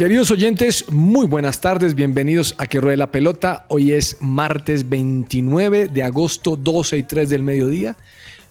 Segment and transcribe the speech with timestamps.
[0.00, 3.66] Queridos oyentes, muy buenas tardes, bienvenidos a Que Ruede la Pelota.
[3.68, 7.98] Hoy es martes 29 de agosto, 12 y 3 del mediodía.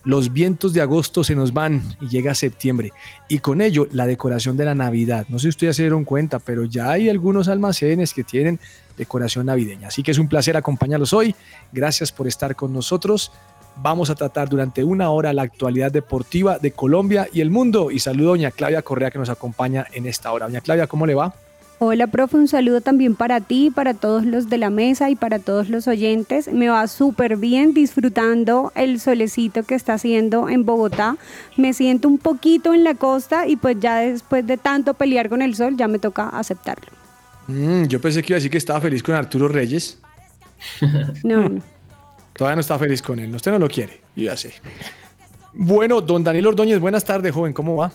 [0.03, 2.93] Los vientos de agosto se nos van y llega septiembre.
[3.27, 5.25] Y con ello la decoración de la Navidad.
[5.27, 8.59] No sé si ustedes se dieron cuenta, pero ya hay algunos almacenes que tienen
[8.95, 9.88] decoración navideña.
[9.88, 11.33] Así que es un placer acompañarlos hoy.
[11.71, 13.31] Gracias por estar con nosotros.
[13.81, 17.91] Vamos a tratar durante una hora la actualidad deportiva de Colombia y el mundo.
[17.91, 20.47] Y saludo a doña Claudia Correa que nos acompaña en esta hora.
[20.47, 21.33] Doña Claudia, ¿cómo le va?
[21.81, 25.39] Hola, profe, un saludo también para ti, para todos los de la mesa y para
[25.39, 26.52] todos los oyentes.
[26.52, 31.16] Me va súper bien disfrutando el solecito que está haciendo en Bogotá.
[31.55, 35.41] Me siento un poquito en la costa y pues ya después de tanto pelear con
[35.41, 36.91] el sol ya me toca aceptarlo.
[37.47, 40.00] Mm, yo pensé que iba a decir que estaba feliz con Arturo Reyes.
[41.23, 41.78] No, no.
[42.39, 43.35] Todavía no está feliz con él.
[43.35, 43.99] Usted no lo quiere.
[44.15, 44.53] Yo ya sé.
[45.51, 47.51] Bueno, don Daniel Ordóñez, buenas tardes, joven.
[47.51, 47.91] ¿Cómo va?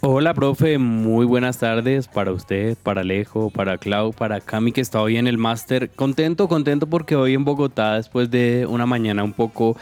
[0.00, 5.02] Hola, profe, muy buenas tardes para usted, para Alejo, para Clau, para Cami que está
[5.02, 5.90] hoy en el máster.
[5.90, 9.76] Contento, contento porque hoy en Bogotá, después de una mañana un poco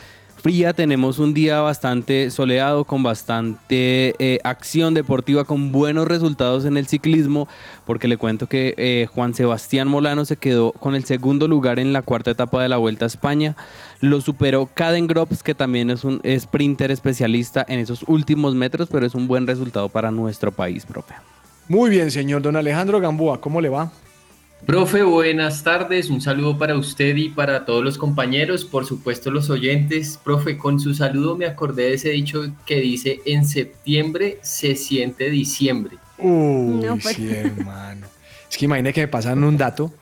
[0.45, 6.77] fría, tenemos un día bastante soleado, con bastante eh, acción deportiva, con buenos resultados en
[6.77, 7.49] el ciclismo,
[7.87, 11.95] porque le cuento que eh, Juan Sebastián Molano se quedó con el segundo lugar en
[11.95, 13.57] la cuarta etapa de la Vuelta a España.
[14.03, 19.07] Lo superó Caden Grops, que también es un sprinter especialista en esos últimos metros, pero
[19.07, 21.15] es un buen resultado para nuestro país, profe.
[21.69, 23.41] Muy bien, señor don Alejandro Gamboa.
[23.41, 23.91] ¿Cómo le va?
[24.67, 26.09] Profe, buenas tardes.
[26.09, 30.19] Un saludo para usted y para todos los compañeros, por supuesto los oyentes.
[30.23, 35.29] Profe, con su saludo me acordé de ese dicho que dice en septiembre se siente
[35.31, 35.99] diciembre.
[36.19, 37.17] Uy, No, pues.
[37.17, 38.07] sí, hermano.
[38.51, 39.93] Es que imagine que me pasaron un dato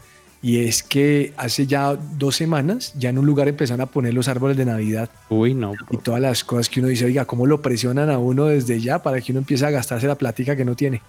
[0.43, 4.29] y es que hace ya dos semanas ya en un lugar empezaron a poner los
[4.29, 5.73] árboles de Navidad Uy, no.
[5.91, 9.03] y todas las cosas que uno dice, oiga, ¿cómo lo presionan a uno desde ya
[9.03, 11.01] para que uno empiece a gastarse la plática que no tiene?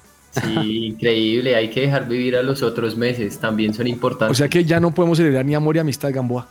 [0.42, 1.56] Sí, increíble.
[1.56, 3.38] Hay que dejar vivir a los otros meses.
[3.40, 4.38] También son O importantes.
[4.38, 6.48] sea que ya no podemos celebrar ni amor y amistad Gamboa,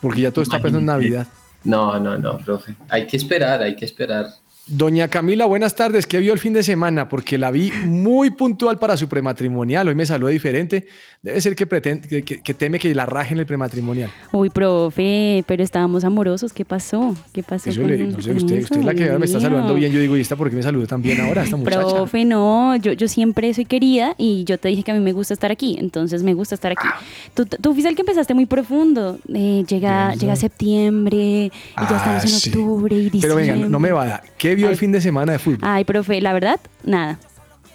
[0.00, 0.86] porque ya todo está pensando en.
[0.86, 1.26] Navidad.
[1.64, 2.74] No, no, no, profe.
[2.88, 4.26] Hay que esperar, hay que esperar.
[4.68, 6.06] Doña Camila, buenas tardes.
[6.06, 7.08] ¿Qué vio el fin de semana?
[7.08, 9.88] Porque la vi muy puntual para su prematrimonial.
[9.88, 10.86] Hoy me saluda diferente.
[11.20, 14.10] Debe ser que, pretende, que, que- que teme que la rajen el prematrimonial.
[14.32, 16.52] Uy, profe, pero estábamos amorosos.
[16.52, 17.14] ¿Qué pasó?
[17.32, 17.70] ¿Qué pasó?
[17.70, 19.90] Eso con- le, no sé, usted, usted es la que me está saludando bien.
[19.92, 21.80] Yo digo, ¿y esta por qué me saludó tan bien ahora, esta muchacha?
[21.80, 25.12] Profe, no, yo, yo siempre soy querida y yo te dije que a mí me
[25.12, 26.86] gusta estar aquí, entonces me gusta estar aquí.
[26.86, 27.00] Ah.
[27.34, 29.18] Tú, tú fuiste el que empezaste muy profundo.
[29.34, 32.50] eh, llega, llega septiembre y ya Ah, estamos en sí.
[32.50, 33.52] octubre y Pero diciembre.
[33.54, 34.22] venga, no me va a dar.
[34.38, 34.78] ¿Qué vio el Ay.
[34.78, 35.58] fin de semana de fútbol?
[35.62, 37.18] Ay, profe, la verdad, nada.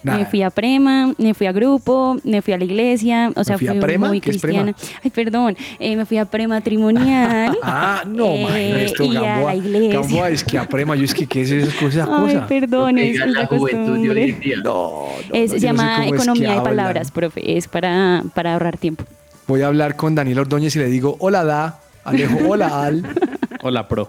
[0.00, 0.18] Nada.
[0.20, 3.58] Me fui a Prema, me fui a grupo, me fui a la iglesia, o sea,
[3.58, 4.06] fui a fui Prema?
[4.06, 4.62] muy ¿Qué es Prema?
[4.72, 5.00] cristiana.
[5.02, 7.58] Ay, perdón, eh, me fui a prematrimonial.
[7.64, 9.54] Ah, no, Eh, maestro y a Gamboa.
[9.54, 10.00] la iglesia.
[10.00, 10.94] Gamboa es que aprema.
[10.94, 12.04] Yo es que, ¿qué es esa cosa?
[12.08, 12.46] Ay, cosa?
[12.46, 14.28] perdón, es, es la la juventud de hoy costumbre.
[14.30, 14.56] en día.
[14.62, 16.64] No, no, Es- no, yo se no sé llama cómo es que economía de hablan.
[16.64, 17.56] palabras, profe.
[17.56, 19.04] Es para, para ahorrar tiempo.
[19.48, 23.02] Voy a hablar con Daniel Ordóñez y le digo, hola Da, Alejo, hola Al.
[23.62, 24.08] Hola, pro.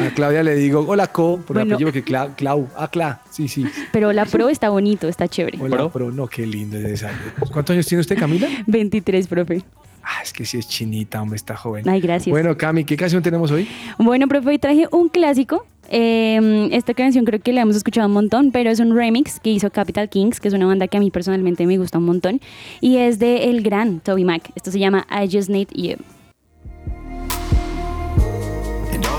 [0.00, 1.74] A Claudia le digo, hola Co, por el Bueno.
[1.76, 3.64] apellido que Clau, Clau, ah, Cla, sí, sí.
[3.92, 5.58] Pero la pro está bonito, está chévere.
[5.60, 5.90] Hola Pro.
[5.90, 7.10] Pro, no, qué lindo es esa.
[7.52, 8.48] ¿Cuántos años tiene usted, Camila?
[8.66, 9.62] 23, profe.
[10.02, 11.88] Ah, es que sí es chinita, hombre, está joven.
[11.88, 12.30] Ay, gracias.
[12.30, 13.68] Bueno, Cami, ¿qué canción tenemos hoy?
[13.98, 15.66] Bueno, profe, hoy traje un clásico.
[15.88, 19.50] Eh, esta canción creo que la hemos escuchado un montón, pero es un remix que
[19.50, 22.40] hizo Capital Kings, que es una banda que a mí personalmente me gusta un montón.
[22.80, 24.50] Y es de el gran Toby Mac.
[24.56, 25.96] Esto se llama I Just Need You.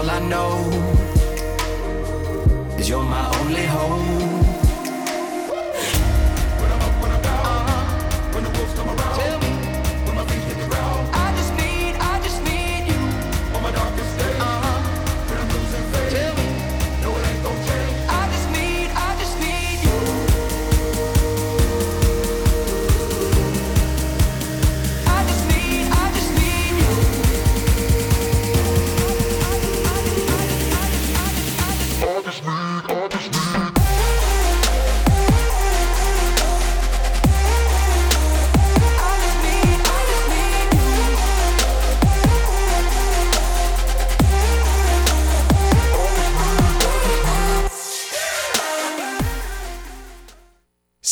[0.05, 0.55] All I know
[2.77, 4.14] is you're my only hope.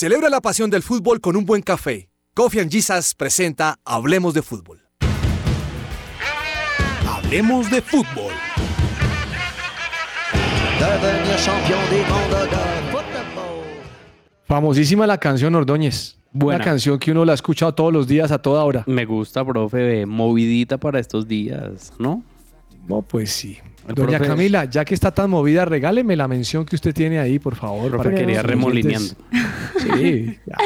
[0.03, 2.09] Celebra la pasión del fútbol con un buen café.
[2.35, 4.81] Coffee and Jesus presenta Hablemos de Fútbol.
[7.07, 8.33] Hablemos de fútbol.
[14.45, 16.17] Famosísima la canción Ordóñez.
[16.33, 16.57] Buena.
[16.57, 18.83] Una canción que uno la ha escuchado todos los días, a toda hora.
[18.88, 22.21] Me gusta, profe, movidita para estos días, ¿no?
[22.89, 23.57] No, pues sí.
[23.88, 27.19] El Doña profe- Camila, ya que está tan movida, regáleme la mención que usted tiene
[27.19, 27.89] ahí, por favor.
[27.89, 29.13] Profe para que quería remolineando.
[29.97, 30.38] Sí.
[30.45, 30.57] ya.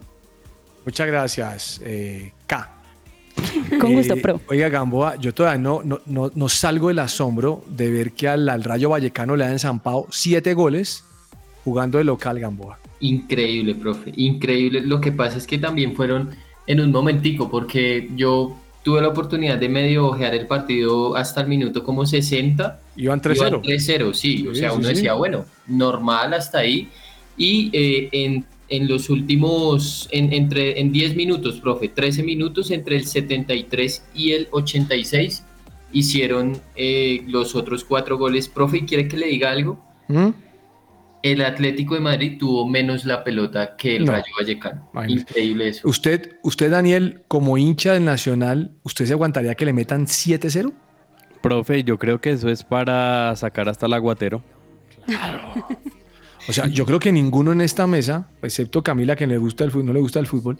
[0.85, 2.69] Muchas gracias, eh, K.
[3.79, 4.41] Con gusto, Eh, pro.
[4.49, 8.47] Oiga, Gamboa, yo todavía no, no, no, no salgo del asombro de ver que al,
[8.49, 11.03] al Rayo Vallecano le han zampado siete goles
[11.63, 12.79] jugando de local, Gamboa.
[12.99, 14.81] Increíble, profe, increíble.
[14.81, 16.29] Lo que pasa es que también fueron
[16.67, 21.47] en un momentico, porque yo tuve la oportunidad de medio ojear el partido hasta el
[21.47, 22.79] minuto como 60.
[22.95, 23.61] Iban Iban 3-0.
[23.63, 24.47] 3-0, sí.
[24.47, 24.93] O Sí, sea, sí, uno sí.
[24.95, 26.89] decía, bueno, normal hasta ahí.
[27.37, 32.95] Y eh, en, en los últimos, en, entre, en 10 minutos, profe, 13 minutos, entre
[32.95, 35.43] el 73 y el 86,
[35.91, 38.47] hicieron eh, los otros cuatro goles.
[38.47, 39.83] Profe, ¿y ¿quiere que le diga algo?
[40.07, 40.29] ¿Mm?
[41.21, 44.13] El Atlético de Madrid tuvo menos la pelota que el No.
[44.13, 44.89] Rayo Vallecano.
[44.93, 45.21] Imagínese.
[45.29, 45.87] Increíble eso.
[45.87, 50.73] Usted, usted, Daniel, como hincha del Nacional, ¿usted se aguantaría que le metan 7-0?
[51.41, 54.41] Profe, yo creo que eso es para sacar hasta el aguatero.
[56.47, 59.71] O sea, yo creo que ninguno en esta mesa, excepto Camila, que le gusta el
[59.71, 60.59] fútbol, no le gusta el fútbol,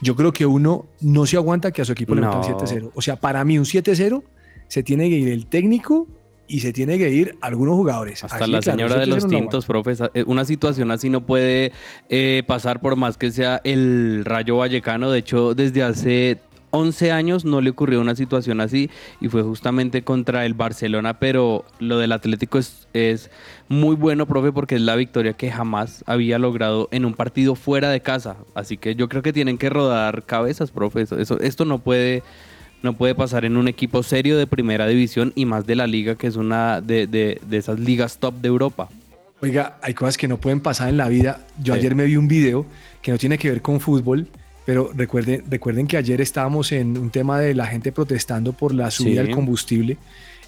[0.00, 2.58] yo creo que uno no se aguanta que a su equipo le metan No.
[2.58, 2.90] 7-0.
[2.94, 4.22] O sea, para mí un 7-0
[4.68, 6.06] se tiene que ir el técnico
[6.50, 8.24] y se tiene que ir algunos jugadores.
[8.24, 9.92] Hasta Así, la claro, señora de 7-0 los no tintos, profe.
[10.14, 11.72] eh, Una situación así no puede
[12.08, 15.10] eh, pasar por más que sea el Rayo Vallecano.
[15.10, 16.38] De hecho, desde hace
[16.70, 21.18] 11 años no le ocurrió una situación así y fue justamente contra el Barcelona.
[21.18, 23.30] Pero lo del Atlético es, es
[23.68, 27.90] muy bueno, profe, porque es la victoria que jamás había logrado en un partido fuera
[27.90, 28.36] de casa.
[28.54, 31.02] Así que yo creo que tienen que rodar cabezas, profe.
[31.02, 32.22] Eso- esto no puede
[32.80, 36.14] no puede pasar en un equipo serio de primera división y más de la liga,
[36.14, 38.88] que es una de, de- de esas ligas top de Europa.
[39.40, 41.40] Oiga, hay cosas que no pueden pasar en la vida.
[41.60, 41.80] Yo Sí.
[41.80, 42.66] ayer me vi un video
[43.02, 44.28] que no tiene que ver con fútbol,
[44.68, 48.90] pero recuerden, recuerden que ayer estábamos en un tema de la gente protestando por la
[48.90, 49.26] subida Sí.
[49.28, 49.96] del combustible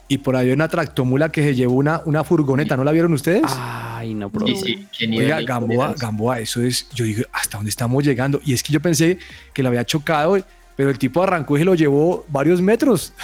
[0.09, 2.77] y por ahí hay una tractomula que se llevó una, una furgoneta.
[2.77, 3.45] ¿No la vieron ustedes?
[3.57, 4.57] Ay, no, profe.
[4.57, 5.95] Sí, sí, Oiga, Gamboa.
[5.99, 8.43] Gamboa, eso es, yo digo, ¿hasta dónde estamos llegando?
[8.45, 9.17] Y es que yo pensé
[9.55, 10.37] que lo había chocado,
[10.77, 13.15] pero el tipo arrancó y se lo llevó varios metros.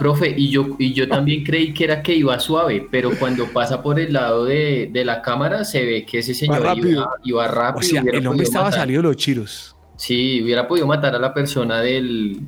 [0.00, 3.84] Profe, y yo, y yo también creí que era que iba suave, pero cuando pasa
[3.84, 6.90] por el lado de, de la cámara se ve que ese señor rápido.
[6.90, 7.78] iba, iba rápido.
[7.78, 8.80] O sea, el hombre estaba matar.
[8.80, 9.76] salido de los chiros.
[10.00, 12.40] Sí, hubiera podido matar a la persona del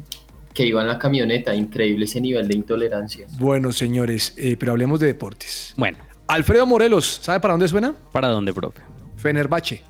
[0.55, 1.55] que iba en la camioneta.
[1.55, 3.27] Increíble ese nivel de intolerancia.
[3.39, 5.75] Bueno, señores, eh, pero hablemos de deportes.
[5.77, 7.95] Bueno, Alfredo Morelos, ¿sabe para dónde suena?
[8.11, 8.81] ¿para dónde, profe?
[9.17, 9.83] Fenerbahce.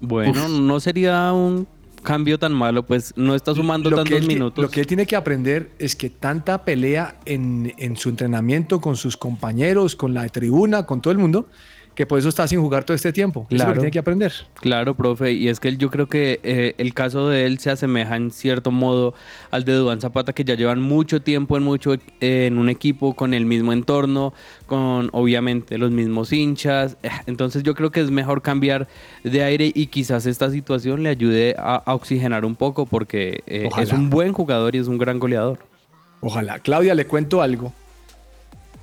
[0.00, 1.68] Bueno, no sería un
[2.02, 4.60] cambio tan malo, pues no está sumando Lo tantos él minutos.
[4.60, 8.96] Lo que él tiene que aprender es que tanta pelea en, en su entrenamiento con
[8.96, 11.48] sus compañeros, con la tribuna, con todo el mundo,
[11.96, 13.46] que por eso está sin jugar todo este tiempo.
[13.48, 13.72] Eso es lo Claro.
[13.72, 14.32] que tiene que aprender.
[14.60, 18.14] Claro, profe, y es que yo creo que eh, el caso de él se asemeja
[18.16, 19.14] en cierto modo
[19.50, 23.16] al de Duván Zapata, que ya llevan mucho tiempo en, mucho, eh, en un equipo
[23.16, 24.32] con el mismo entorno,
[24.66, 26.96] con obviamente los mismos hinchas.
[27.02, 28.86] Eh, Entonces yo creo que es mejor cambiar
[29.24, 33.68] de aire y quizás esta situación le ayude a, a oxigenar un poco, porque eh,
[33.78, 35.60] es un buen jugador y es un gran goleador.
[36.20, 36.58] Ojalá.
[36.58, 37.72] Claudia, le cuento algo.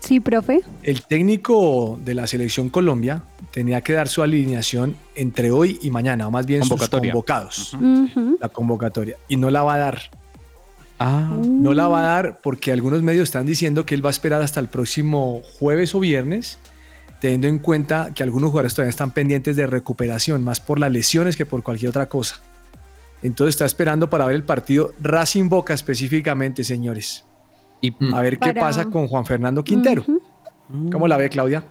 [0.04, 0.62] Sí, profe.
[0.82, 6.28] El técnico de la selección Colombia tenía que dar su alineación entre hoy y mañana,
[6.28, 7.78] o más bien sus convocados.
[8.42, 9.16] La convocatoria.
[9.30, 10.02] Y no la va a dar.
[11.00, 14.12] Ah, No la va a dar porque algunos medios están diciendo que él va a
[14.12, 16.60] esperar hasta el próximo jueves o viernes,
[17.22, 21.38] teniendo en cuenta que algunos jugadores todavía están pendientes de recuperación, más por las lesiones
[21.38, 22.42] que por cualquier otra cosa.
[23.22, 27.24] Entonces está esperando para ver el partido Racing Boca específicamente, señores.
[27.84, 28.14] Y Mm.
[28.14, 30.04] A ver qué pasa con Juan Fernando Quintero.
[30.08, 30.90] Ujú.
[30.92, 31.66] ¿Cómo la ve, Claudia?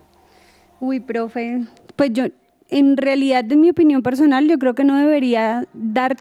[0.79, 1.63] Uy, profe,
[1.97, 2.27] pues yo,
[2.69, 6.17] en realidad, en mi opinión personal, yo creo que no debería dar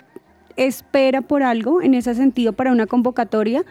[0.55, 3.65] espera por algo en ese sentido para una convocatoria.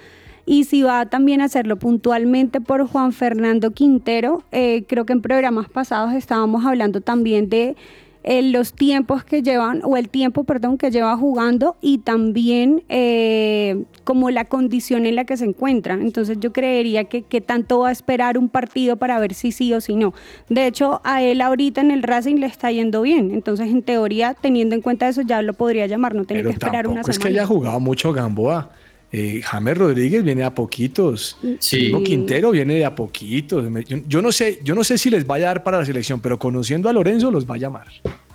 [0.44, 5.22] Y si va también a hacerlo puntualmente por Juan Fernando Quintero, eh, creo que en
[5.22, 7.76] programas pasados estábamos hablando también de
[8.22, 13.84] eh, los tiempos que llevan, o el tiempo, perdón, que lleva jugando y también eh,
[14.04, 16.02] como la condición en la que se encuentran.
[16.02, 19.72] Entonces yo creería que, que tanto va a esperar un partido para ver si sí
[19.72, 20.12] o si no.
[20.48, 23.30] De hecho, a él ahorita en el Racing le está yendo bien.
[23.32, 26.54] Entonces, en teoría, teniendo en cuenta eso, ya lo podría llamar, no tiene Pero que
[26.54, 27.30] esperar una tampoco es semana.
[27.32, 28.70] que haya jugado mucho Gamboa.
[29.12, 31.36] Eh, James Rodríguez viene a poquitos.
[31.58, 31.80] Sí.
[31.80, 33.64] Mismo Quintero viene de a poquitos.
[33.88, 36.20] Yo, yo no sé, yo no sé si les va a dar para la selección,
[36.20, 37.88] pero conociendo a Lorenzo los va a llamar.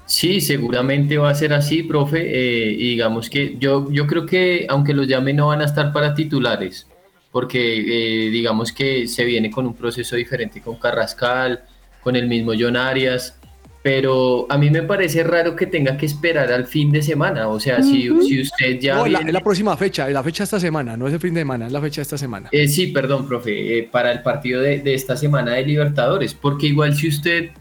[0.06, 2.22] Sí, seguramente va a ser así, profe.
[2.22, 5.92] eh, y digamos que yo, yo creo que aunque los llame no van a estar
[5.92, 6.88] para titulares,
[7.32, 11.64] porque eh, digamos que se viene con un proceso diferente con Carrascal,
[12.02, 13.40] con el mismo John Arias,
[13.86, 17.48] pero a mí me parece raro que tenga que esperar al fin de semana.
[17.50, 18.96] O sea, si, si usted ya...
[18.96, 21.14] No, la- viene- es la próxima fecha, es la fecha de esta semana, no es
[21.14, 22.50] el fin de semana, es la fecha de esta semana.
[22.52, 26.66] Eh, sí, perdón, profe, eh, para el partido de, de esta semana de Libertadores, porque
[26.66, 27.52] igual si usted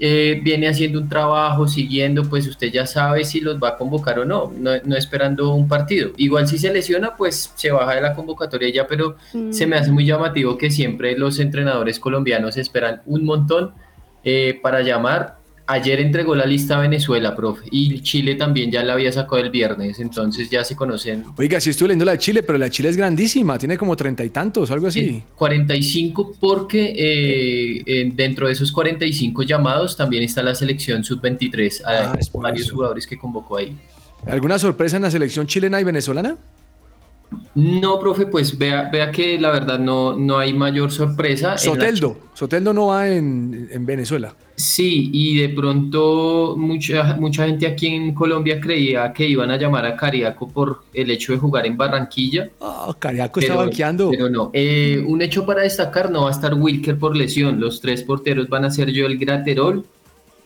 [0.00, 4.18] eh, viene haciendo un trabajo, siguiendo, pues usted ya sabe si los va a convocar
[4.18, 6.10] o no, no, no esperando un partido.
[6.16, 9.14] Igual si se lesiona, pues se baja de la convocatoria ya, pero
[9.50, 13.70] se me hace muy llamativo que siempre los entrenadores colombianos esperan un montón
[14.24, 15.38] eh, para llamar.
[15.72, 19.50] Ayer entregó la lista a Venezuela, profe, y Chile también ya la había sacado el
[19.50, 22.70] viernes, entonces ya se conocen Oiga, sí estuve leyendo la de Chile, pero la de
[22.72, 25.00] Chile es grandísima, tiene como treinta y tantos, algo así.
[25.00, 31.82] Sí, 45 porque eh, en- dentro de esos 45 llamados también está la selección sub-23,
[31.86, 32.74] Ah, varios eso.
[32.74, 33.76] jugadores que convocó ahí.
[34.26, 36.36] ¿Alguna sorpresa en la selección chilena y venezolana?
[37.54, 41.50] No, profe, pues vea, vea que la verdad no, no hay mayor sorpresa.
[41.52, 44.34] La- Soteldo, Soteldo no va en, en Venezuela.
[44.56, 49.86] Sí, y de pronto mucha, mucha gente aquí en Colombia creía que iban a llamar
[49.86, 52.50] a Cariaco por el hecho de jugar en Barranquilla.
[52.60, 54.10] Ah, Cariaco está banqueando.
[54.10, 54.50] Pero no.
[54.52, 57.58] Eh, un hecho para destacar, no va a estar Wilker por lesión.
[57.58, 59.84] Los tres porteros van a ser Joel Graterol,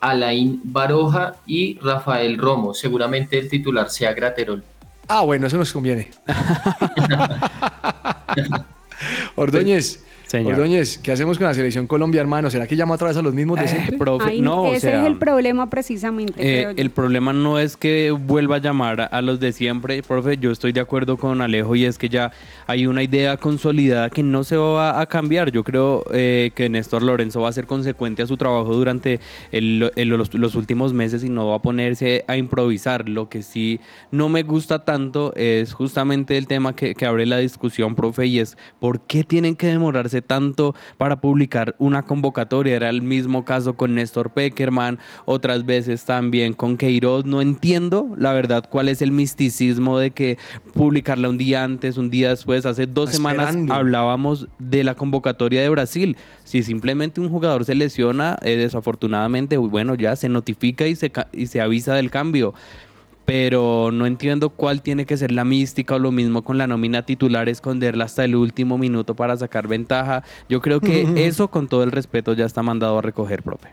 [0.00, 2.72] Alain Baroja y Rafael Romo.
[2.72, 4.62] Seguramente el titular sea Graterol.
[5.08, 6.11] Ah, bueno, eso nos conviene.
[9.37, 10.04] Ordóñez,
[10.38, 10.54] Señor.
[10.54, 12.50] Ordóñez, ¿qué hacemos con la selección Colombia, hermano?
[12.50, 13.96] ¿Será que llama otra vez a los mismos de siempre?
[13.98, 16.34] Profe, no, o ese sea, es el problema precisamente.
[16.38, 20.36] Eh, el problema no es que vuelva a llamar a, a los de siempre, profe.
[20.38, 22.32] Yo estoy de acuerdo con Alejo y es que ya
[22.66, 25.50] hay una idea consolidada que no se va a cambiar.
[25.52, 29.20] Yo creo eh, que Néstor Lorenzo va a ser consecuente a su trabajo durante
[29.52, 33.08] el- el- los, los últimos meses y no va a ponerse a improvisar.
[33.08, 37.38] Lo que sí no me gusta tanto es justamente el tema que, que abre la
[37.38, 42.76] discusión, profe, y es por qué tienen que demorarse tanto para publicar una convocatoria.
[42.76, 47.25] Era el mismo caso con Néstor Peckerman, otras veces también con Queiroz.
[47.25, 50.38] No entiendo, la verdad, cuál es el misticismo de que
[50.75, 52.66] publicarla un día antes, un día después.
[52.66, 56.16] Hace dos semanas hablábamos de la convocatoria de Brasil.
[56.45, 61.47] Si simplemente un jugador se lesiona, eh, desafortunadamente, bueno, ya se notifica y se, y
[61.47, 62.54] se avisa del cambio
[63.25, 67.04] pero no entiendo cuál tiene que ser la mística o lo mismo con la nómina
[67.07, 70.23] titular, esconderla hasta el último minuto para sacar ventaja.
[70.49, 73.69] Yo creo que eso, con todo el respeto, ya está mandado a recoger, profe.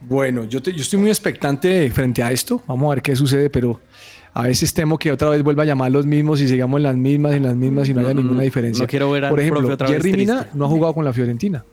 [0.00, 2.62] Bueno, yo, te- yo estoy muy expectante frente a esto.
[2.66, 3.80] Vamos a ver qué sucede, pero
[4.34, 6.96] a veces temo que otra vez vuelva a llamar los mismos y sigamos en las
[6.96, 8.82] mismas, en las mismas y no haya ninguna diferencia.
[8.84, 11.12] no quiero ver al Por ejemplo, profe otra vez Mina no ha jugado con la
[11.12, 11.64] Fiorentina.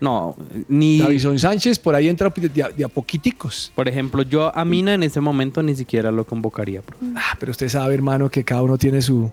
[0.00, 0.34] No,
[0.68, 0.98] ni...
[0.98, 3.70] Davison Sánchez por ahí entra de, de a- de a poquiticos.
[3.74, 6.80] Por ejemplo, yo a Mina en ese momento ni siquiera lo convocaría.
[6.82, 7.04] profe.
[7.16, 9.30] Ah, pero usted sabe, hermano, que cada uno tiene su...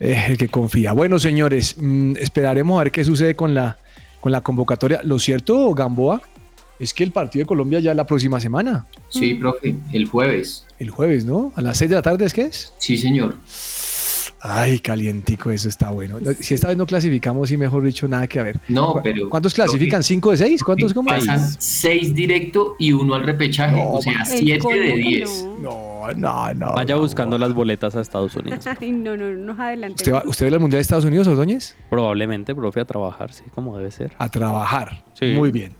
[0.00, 0.92] eh, el que confía.
[0.92, 3.78] Bueno, señores, mm, esperaremos a ver qué sucede con la,
[4.20, 5.00] con la convocatoria.
[5.04, 6.22] Lo cierto, Gamboa,
[6.78, 10.66] es que el partido de Colombia ya la próxima semana, Sí, profe, el jueves.
[10.78, 11.52] el jueves, ¿no?
[11.54, 12.72] A las 6 de la tarde, ¿es que es?
[12.78, 13.36] Sí, señor.
[14.44, 16.18] Ay, calientico, eso está bueno.
[16.20, 18.60] No, Si esta vez no clasificamos, y mejor dicho, nada que ver.
[18.68, 20.02] No, ¿Cu- pero- ¿Cuántos clasifican?
[20.02, 20.64] ¿Cinco de seis?
[20.64, 21.08] ¿Cuántos como?
[21.10, 25.44] Pasan seis directo y uno al repechaje, No, o sea, siete de diez.
[25.60, 25.92] no.
[26.16, 26.72] No, no.
[26.74, 27.00] Vaya no.
[27.02, 28.66] buscando las boletas a Estados Unidos.
[28.80, 30.00] Ay, no, no, no nos adelantemos.
[30.00, 31.76] ¿Usted va, ¿Usted ve el Mundial de Estados Unidos, Ordóñez?
[31.88, 34.12] Probablemente, profe, a trabajar, sí, como debe ser.
[34.18, 35.04] A trabajar.
[35.14, 35.26] Sí.
[35.36, 35.74] Muy bien.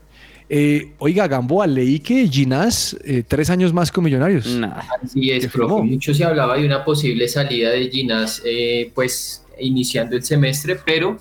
[0.54, 4.46] Eh, oiga, Gamboa, leí que Ginás, eh, tres años más con Millonarios.
[4.48, 4.84] Nada.
[5.02, 5.82] Así es, ¿Qué profe.
[5.82, 11.16] Mucho se hablaba de una posible salida de Ginás, eh, pues iniciando el semestre, pero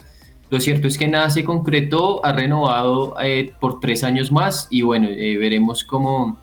[0.50, 4.82] lo cierto es que nada se concretó, ha renovado eh, por tres años más y
[4.82, 6.38] bueno, eh, veremos cómo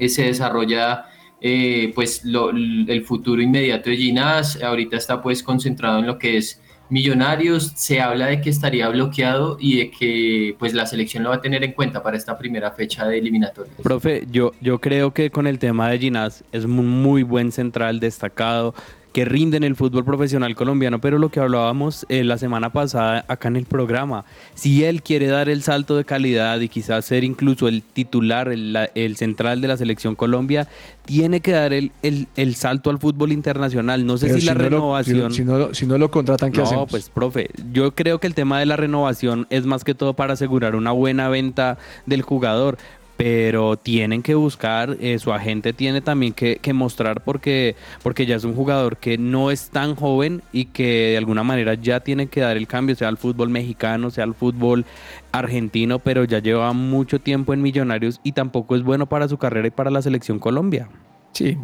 [0.00, 1.04] se desarrolla
[1.40, 4.60] eh, pues lo- el futuro inmediato de Ginás.
[4.60, 6.60] Ahorita está pues concentrado en lo que es
[6.90, 11.36] Millonarios, se habla de que estaría bloqueado y de que pues la selección lo va
[11.36, 13.74] a tener en cuenta para esta primera fecha de eliminatorias.
[13.82, 18.00] Profe, yo, yo creo que con el tema de Ginás es un muy buen central
[18.00, 18.74] destacado
[19.12, 23.48] que rinden el fútbol profesional colombiano, pero lo que hablábamos eh, la semana pasada acá
[23.48, 24.24] en el programa,
[24.54, 28.72] si él quiere dar el salto de calidad y quizás ser incluso el titular, el,
[28.72, 30.68] la- el central de la selección Colombia,
[31.06, 34.06] tiene que dar el, el- el salto al fútbol internacional.
[34.06, 35.32] No sé Pero si, la no lo- renovación...
[35.32, 36.90] si, no, si no lo contratan, ¿qué No, hacemos?
[36.90, 40.34] pues profe, yo creo que el tema de la renovación es más que todo para
[40.34, 42.78] asegurar una buena venta del jugador,
[43.22, 48.36] pero tienen que buscar, eh, su agente tiene también que, que mostrar porque, porque ya
[48.36, 52.28] es un jugador que no es tan joven y que de alguna manera ya tiene
[52.28, 54.86] que dar el cambio, sea al fútbol mexicano, sea al fútbol
[55.32, 59.68] argentino, pero ya lleva mucho tiempo en Millonarios y tampoco es bueno para su carrera
[59.68, 60.88] y para la selección Colombia.
[61.32, 61.56] Sí,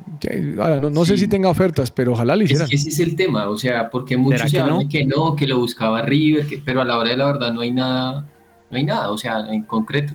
[0.60, 2.68] ahora, no, no sé si tenga ofertas, pero ojalá le Es hicieran.
[2.68, 4.88] que ese es el tema, o sea, porque muchos ¿Será se que hablan no?
[4.88, 7.62] que no, que lo buscaba River, que- pero a la hora de la verdad no
[7.62, 8.26] hay nada,
[8.70, 10.12] no hay nada, o sea, en concreto.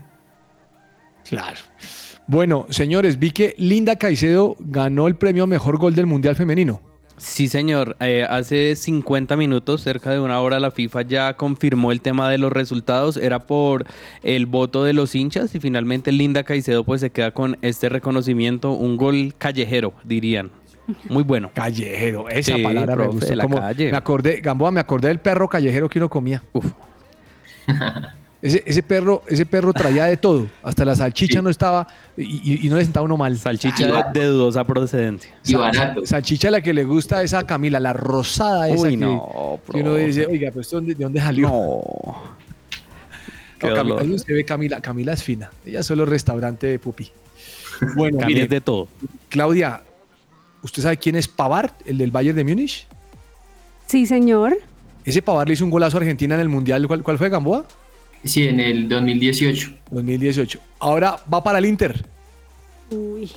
[1.31, 1.57] Claro.
[2.27, 6.81] Bueno, señores, vi que Linda Caicedo ganó el premio mejor gol del Mundial Femenino.
[7.17, 7.95] Sí, señor.
[7.99, 12.37] Eh, hace 50 minutos, cerca de una hora, la FIFA ya confirmó el tema de
[12.37, 13.15] los resultados.
[13.15, 13.85] Era por
[14.23, 18.71] el voto de los hinchas y finalmente Linda Caicedo pues se queda con este reconocimiento,
[18.71, 20.51] un gol callejero, dirían.
[21.09, 21.51] Muy bueno.
[21.53, 23.29] Callejero, esa Sí, palabra me profe, gustó.
[23.29, 23.91] de la Como- calle.
[23.91, 26.43] me acordé, Gamboa, me acordé del perro callejero que uno comía.
[26.53, 26.65] Uf.
[28.41, 30.47] Ese, ese perro, ese perro traía de todo.
[30.63, 31.43] Hasta la salchicha Sí.
[31.43, 33.37] no estaba y, no le sentaba uno mal.
[33.37, 35.31] Salchicha de dudosa procedencia.
[35.45, 36.05] Y barato.
[36.05, 39.81] Salchicha la que le gusta a esa Camila, la rosada esa Uy, que, no, que
[39.81, 41.49] uno dice, oiga, pues ¿de dónde, de dónde salió?
[41.49, 42.41] No.
[43.59, 45.51] Camila, usted ve Camila, Camila es fina.
[45.63, 47.11] Ella es solo restaurante de pupi.
[47.95, 48.87] Bueno, Camila es de todo.
[49.29, 49.83] Claudia,
[50.63, 52.87] ¿usted sabe quién es Pavard, el del Bayern de Múnich?
[53.85, 54.57] Sí, señor.
[55.05, 56.87] Ese Pavard le hizo un golazo a Argentina en el Mundial.
[56.87, 57.65] ¿Cuál, cuál fue, Gamboa?
[58.23, 59.73] Sí, en el 2018.
[59.91, 60.59] 2018.
[60.79, 62.05] Ahora va para el Inter.
[62.91, 63.31] Uy.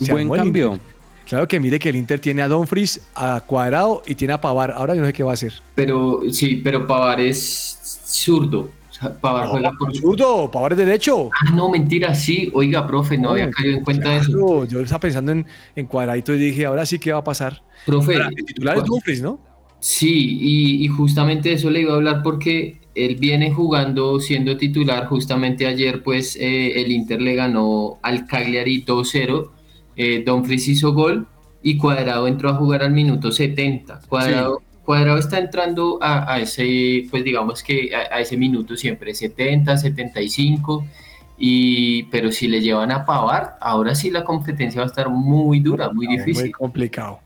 [0.00, 0.72] Se Buen cambio.
[0.74, 0.92] Inter.
[1.26, 4.72] Claro que mire que el Inter tiene a Dumfries, a Cuadrado y tiene a Pavard.
[4.72, 5.54] Ahora yo no sé qué va a hacer.
[5.74, 8.68] Pero sí, pero Pavar es zurdo.
[8.90, 11.30] O sea, Pavar juega por Zurdo, Pavard es derecho.
[11.32, 12.50] Ah, no, mentira, sí.
[12.52, 14.66] Oiga, profe, no había caído en cuenta de eso.
[14.66, 17.62] Yo estaba pensando en, en Cuadradito y dije, ahora sí, ¿qué va a pasar?
[17.86, 19.40] Profe, Ahora, el titular es Dumfries, ¿no?
[19.80, 24.56] Sí, y, y justamente de eso le iba a hablar porque él viene jugando siendo
[24.56, 25.06] titular.
[25.06, 29.50] Justamente ayer, pues eh, el Inter le ganó al Cagliari 2-0.
[29.96, 31.28] Eh, Dumfries hizo gol
[31.62, 34.00] y Cuadrado entró a jugar al minuto 70.
[34.08, 39.14] Cuadrado, Cuadrado está entrando a, a ese, pues digamos que a, a ese minuto siempre,
[39.14, 40.90] 70, 75.
[41.36, 45.60] Y, pero si le llevan a Pavar, ahora sí la competencia va a estar muy
[45.60, 46.34] dura, muy No, difícil.
[46.34, 47.21] Muy complicado.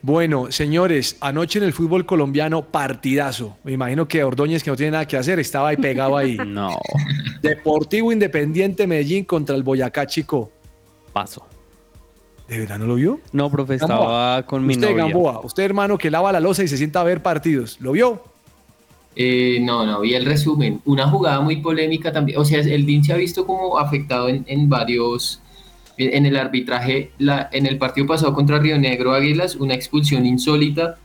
[0.00, 3.56] Bueno, señores, anoche en el fútbol colombiano, partidazo.
[3.64, 6.36] Me imagino que Ordóñez, que no tiene nada que hacer, estaba ahí pegado ahí.
[6.46, 6.78] No.
[7.42, 10.50] Deportivo Independiente Medellín contra el Boyacá Chico.
[11.12, 11.46] Paso.
[12.48, 13.20] ¿De verdad no lo vio?
[13.32, 15.04] No, profe, estaba con mi usted, novia.
[15.04, 17.78] Gamboa, usted hermano que lava la losa y se sienta a ver partidos.
[17.80, 18.22] ¿Lo vio?
[19.14, 20.80] Eh, no, no, vi el resumen.
[20.86, 22.38] Una jugada muy polémica también.
[22.38, 25.42] O sea, el DIN se ha visto como afectado en, en varios.
[25.98, 30.24] En, en el arbitraje, la, en el partido pasado contra Río Negro Águilas, una expulsión
[30.24, 30.96] insólita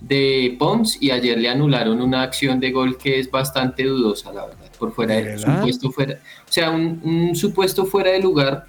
[0.00, 4.46] de Pons y ayer le anularon una acción de gol que es bastante dudosa, la
[4.46, 4.58] verdad.
[4.78, 6.14] Por fuera ¿De supuesto fuera.
[6.48, 8.66] O sea, un, un supuesto fuera de lugar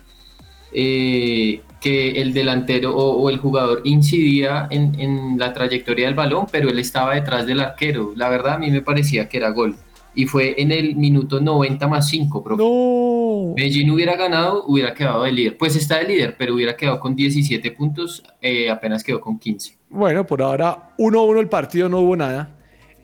[0.72, 6.46] eh, que el delantero o, o el jugador incidía en, en la trayectoria del balón,
[6.52, 8.14] pero él estaba detrás del arquero.
[8.16, 9.76] La verdad, a mí me parecía que era gol.
[10.16, 12.64] Y fue en el minuto 90 más 5, profe.
[12.64, 13.54] No.
[13.56, 15.58] Medellín hubiera ganado, hubiera quedado de líder.
[15.58, 19.78] Pues está de líder, pero hubiera quedado con 17 puntos, eh, apenas quedó con 15.
[19.90, 22.56] Bueno, por ahora 1-1 el partido, no hubo nada.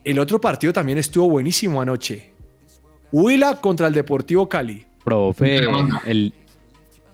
[0.04, 2.32] El otro partido también estuvo buenísimo anoche.
[3.12, 4.84] Huila contra el Deportivo Cali.
[5.04, 5.60] Profe,
[6.06, 6.32] el.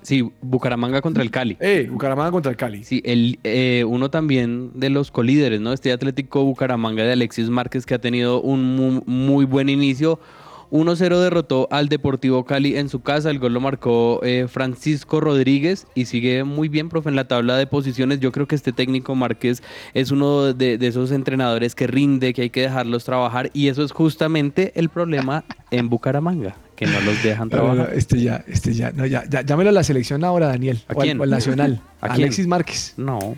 [0.07, 1.57] Sí, Bucaramanga contra el Cali.
[1.59, 2.85] Eh, Bucaramanga contra el Cali.
[2.85, 5.73] Sí, el, eh, uno también de los colíderes, ¿no?
[5.73, 10.21] Este Atlético Bucaramanga de Alexis Márquez que ha tenido un mu- muy, buen inicio.
[10.71, 13.31] 1-0 derrotó al Deportivo Cali en su casa.
[13.33, 17.57] El gol lo marcó eh, Francisco Rodríguez y sigue muy bien, profe, en la tabla
[17.57, 18.21] de posiciones.
[18.21, 19.61] Yo creo que este técnico Márquez
[19.93, 23.83] es uno de, de esos entrenadores que rinde, que hay que dejarlos trabajar y eso
[23.83, 25.43] es justamente el problema
[25.73, 27.95] en Bucaramanga, que no los dejan No, no, no, trabajar.
[27.99, 30.81] este ya, este ya, no, ya, ya, llámelo a la selección ahora, Daniel.
[30.89, 31.19] ¿A o, al- quién?
[31.21, 31.81] o al Nacional.
[32.01, 32.23] ¿A quién?
[32.25, 32.95] Alexis Márquez.
[32.97, 33.35] No,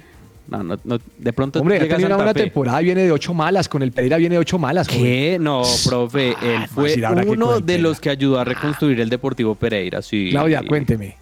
[0.49, 3.69] no, no, no, de pronto Hombre, ha llega tenido una temporada, viene de ocho malas,
[3.69, 4.89] con el Pereira viene de ocho malas.
[4.89, 5.03] joven.
[5.03, 5.39] ¿Qué?
[5.41, 6.97] No, profe, él va a fue
[7.29, 10.29] uno de los que ayudó a reconstruir el Deportivo Pereira, sí.
[10.31, 11.17] Claudia, cuénteme.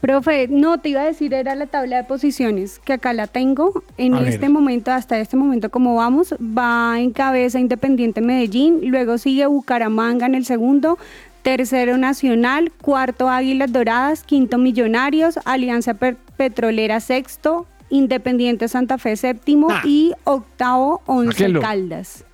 [0.00, 3.84] Profe, no, te iba a decir, era la tabla de posiciones, que acá la tengo.
[3.98, 4.28] En A ver.
[4.32, 10.24] este momento, hasta este momento, como vamos, va en cabeza Independiente Medellín, luego sigue Bucaramanga
[10.24, 10.96] en el segundo,
[11.42, 19.82] tercero Nacional, cuarto Águilas Doradas, quinto Millonarios, Alianza Petrolera sexto, Independiente Santa Fe séptimo Ah.
[19.84, 21.52] y octavo Once.
[21.60, 22.24] Caldas.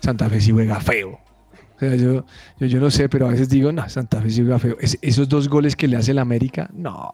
[0.00, 1.20] Santa Fe sí juega feo.
[1.76, 2.24] O sea, yo,
[2.58, 4.76] yo, yo no sé, pero a veces digo, no, Santa Fe sí juega feo.
[4.80, 7.12] Es- esos dos goles que le hace el América, no.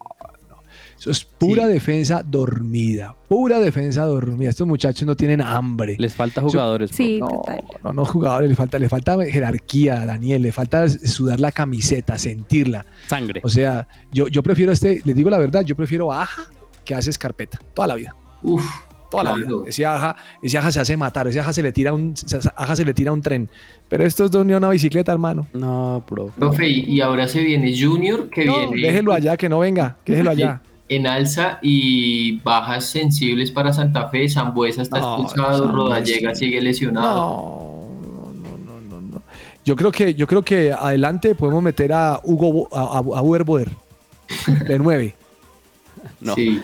[1.02, 1.72] Eso es pura Sí.
[1.72, 3.16] defensa dormida.
[3.28, 4.50] Pura defensa dormida.
[4.50, 5.96] Estos muchachos no tienen hambre.
[5.98, 6.92] Les falta jugadores.
[6.92, 7.64] Sí, No, total.
[7.82, 12.86] no, no, jugadores, le falta, le falta jerarquía, Daniel, le falta sudar la camiseta, sentirla.
[13.08, 13.40] Sangre.
[13.42, 16.44] O sea, yo, yo prefiero este, les digo la verdad, yo prefiero a Aja
[16.84, 18.14] que hace escarpeta, toda la vida.
[18.44, 18.64] Uf,
[19.10, 19.48] Toda la vida.
[19.66, 22.14] Ese aja, ese aja se hace matar, ese aja se le tira un,
[22.56, 23.50] aja se le tira un tren.
[23.88, 25.48] Pero estos dos ni una bicicleta, hermano.
[25.52, 26.32] No, profe.
[26.38, 29.98] profe, y, y ahora se viene Junior, que No, viene déjelo allá, que no venga,
[30.06, 30.62] déjelo allá.
[30.96, 34.28] En alza y bajas sensibles para Santa Fe.
[34.28, 35.72] Zambuesa está No, expulsado, Zambuesa.
[35.72, 37.14] Rodallega sigue lesionado.
[37.16, 39.22] No, no, no, no, no, no.
[39.64, 43.44] Yo creo que, yo creo que adelante podemos meter a Hugo a, a, a Uber
[43.44, 43.68] Boder,
[44.66, 45.14] de nueve.
[46.20, 46.34] No.
[46.34, 46.60] Sí.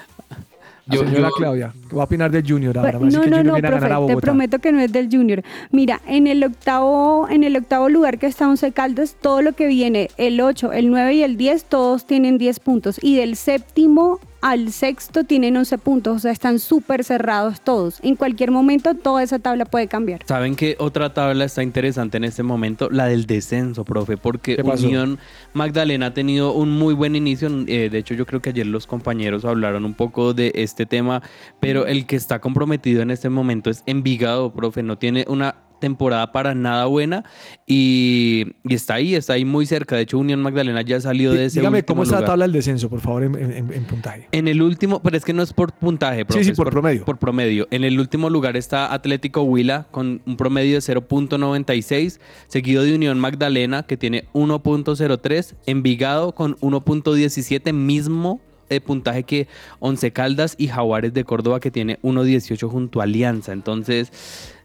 [0.87, 1.05] La Yo-
[1.37, 2.89] Claudia, ¿qué va a opinar del Junior ahora?
[2.93, 4.59] Pero- Me parece no, que no, Junior no, viene a ganar a profe, te prometo
[4.59, 5.43] que no es del Junior.
[5.71, 9.67] Mira, en el octavo, en el octavo lugar que está Once Caldas, todo lo que
[9.67, 12.99] viene, el 8, el 9 y el 10, todos tienen 10 puntos.
[13.03, 17.99] Y del séptimo al sexto tienen 11 puntos, o sea, están súper cerrados todos.
[18.03, 20.21] En cualquier momento toda esa tabla puede cambiar.
[20.27, 22.89] ¿Saben qué otra tabla está interesante en este momento?
[22.91, 24.57] La del descenso, profe, porque.
[24.79, 25.19] Unión
[25.55, 27.49] Magdalena ha tenido un muy buen inicio.
[27.67, 31.23] eh, de hecho, yo creo que ayer los compañeros hablaron un poco de este tema,
[31.59, 34.83] pero el que está comprometido en este momento es Envigado, profe.
[34.83, 37.23] No tiene una temporada para nada buena
[37.65, 39.95] y, y está ahí, está ahí muy cerca.
[39.95, 42.91] De hecho, Unión Magdalena ya salió de ese Dígame cómo está la tabla del descenso,
[42.91, 44.27] por favor, en, en- en puntaje.
[44.33, 47.05] En el último, pero es que no es por puntaje, profe, sí, es por promedio.
[47.05, 47.69] Por promedio.
[47.71, 53.21] En el último lugar está Atlético Huila con un promedio de 0.96, seguido de Unión
[53.21, 59.49] Magdalena que tiene 1.03, Envigado con 1.17, mismo eh, puntaje que
[59.81, 63.53] Once Caldas y Jaguares de Córdoba que tiene 1.18 junto a Alianza.
[63.53, 64.11] Entonces,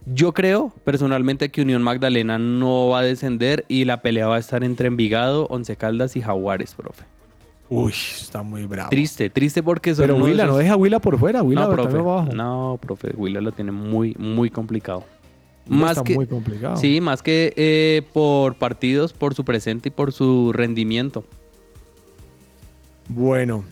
[0.06, 4.40] yo creo personalmente que Unión Magdalena no va a descender y la pelea va a
[4.40, 7.04] estar entre Envigado, Once Caldas y Jaguares, profe.
[7.70, 8.90] Uy, está muy bravo.
[8.90, 11.70] Triste, triste porque Pero de Huila, esos- no deja a Huila por fuera, Huila no,
[11.70, 11.96] profe.
[11.98, 12.28] abajo.
[12.34, 13.12] No, profe.
[13.16, 15.04] Huila lo tiene muy, muy complicado.
[15.66, 16.76] Huila Más está que, muy complicado.
[16.76, 21.24] Sí, más que eh, por partidos, por su presente y por su rendimiento.
[23.08, 23.64] Bueno,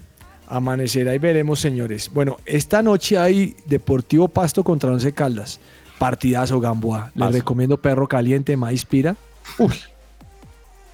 [0.57, 2.11] amanecerá y veremos, señores.
[2.13, 5.59] Bueno, esta noche hay Deportivo Pasto contra Once Caldas.
[5.99, 7.11] Partidazo Gamboa.
[7.15, 7.33] Les Paso.
[7.39, 9.17] recomiendo Perro Caliente, Maíz Pira.
[9.59, 9.75] Uy,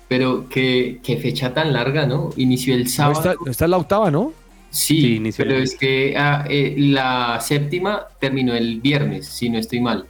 [0.09, 2.31] Pero qué, qué fecha tan larga, ¿no?
[2.37, 3.19] Inició el sábado.
[3.21, 4.33] está, no está en la octava, ¿no?
[4.71, 9.81] Sí, pero el- es que ah, eh, la séptima terminó el viernes, si no estoy
[9.81, 10.07] mal.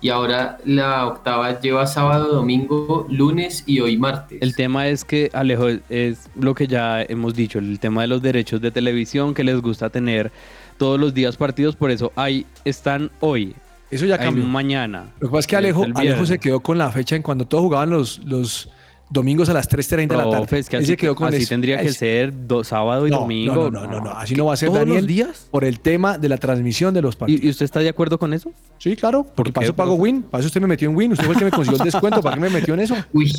[0.00, 4.38] Y ahora la octava lleva sábado, domingo, lunes y hoy martes.
[4.42, 8.20] El tema es que, Alejo, es, lo que ya hemos dicho, el tema de los
[8.20, 10.30] derechos de televisión, que les gusta tener
[10.76, 13.54] todos los días partidos, por eso hay, están hoy,
[13.90, 14.44] Eso ya hay cambió.
[14.44, 15.06] mañana.
[15.18, 17.64] Lo que pasa es que Alejo, Alejo se quedó con la fecha en cuando todos
[17.64, 18.68] jugaban los, los
[19.08, 20.58] domingos a las 3.30 de la tarde.
[20.58, 21.48] Es que así, se quedó con así eso.
[21.50, 23.54] tendría que ser do- sábado y No, domingo.
[23.54, 24.98] no, no, no, no, así no va a ser, ¿Todos Daniel.
[24.98, 25.46] los días?
[25.50, 27.42] Por el tema de la transmisión de los partidos.
[27.42, 28.52] ¿Y, y usted está de acuerdo con eso?
[28.78, 29.94] Sí, claro, porque para eso pago?
[29.94, 31.84] Win, para eso usted me metió en Win, usted fue el que me consiguió el
[31.90, 32.96] descuento, ¿para qué me metió en eso?
[33.12, 33.32] Uy,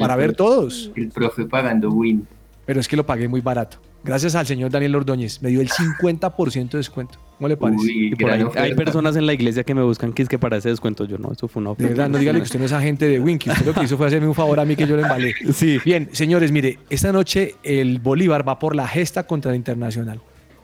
[0.00, 0.90] Para ver todos.
[0.96, 2.26] El profe pagando win.
[2.64, 3.78] Pero es que lo pagué muy barato.
[4.04, 7.18] Gracias al señor Daniel Ordóñez, me dio el 50% de descuento.
[7.38, 7.82] ¿Cómo le parece?
[7.82, 10.56] Uy, por ahí hay personas en la iglesia que me buscan que es que para
[10.56, 11.88] ese descuento yo no, eso fue una De oferta.
[11.92, 13.96] verdad, no dígale que usted no es agente de Win, que usted lo que hizo
[13.96, 15.34] fue hacerme un favor a mí que yo le embalé.
[15.52, 15.78] Sí.
[15.84, 20.20] Bien, señores, mire, esta noche el Bolívar va por la gesta contra el Internacional.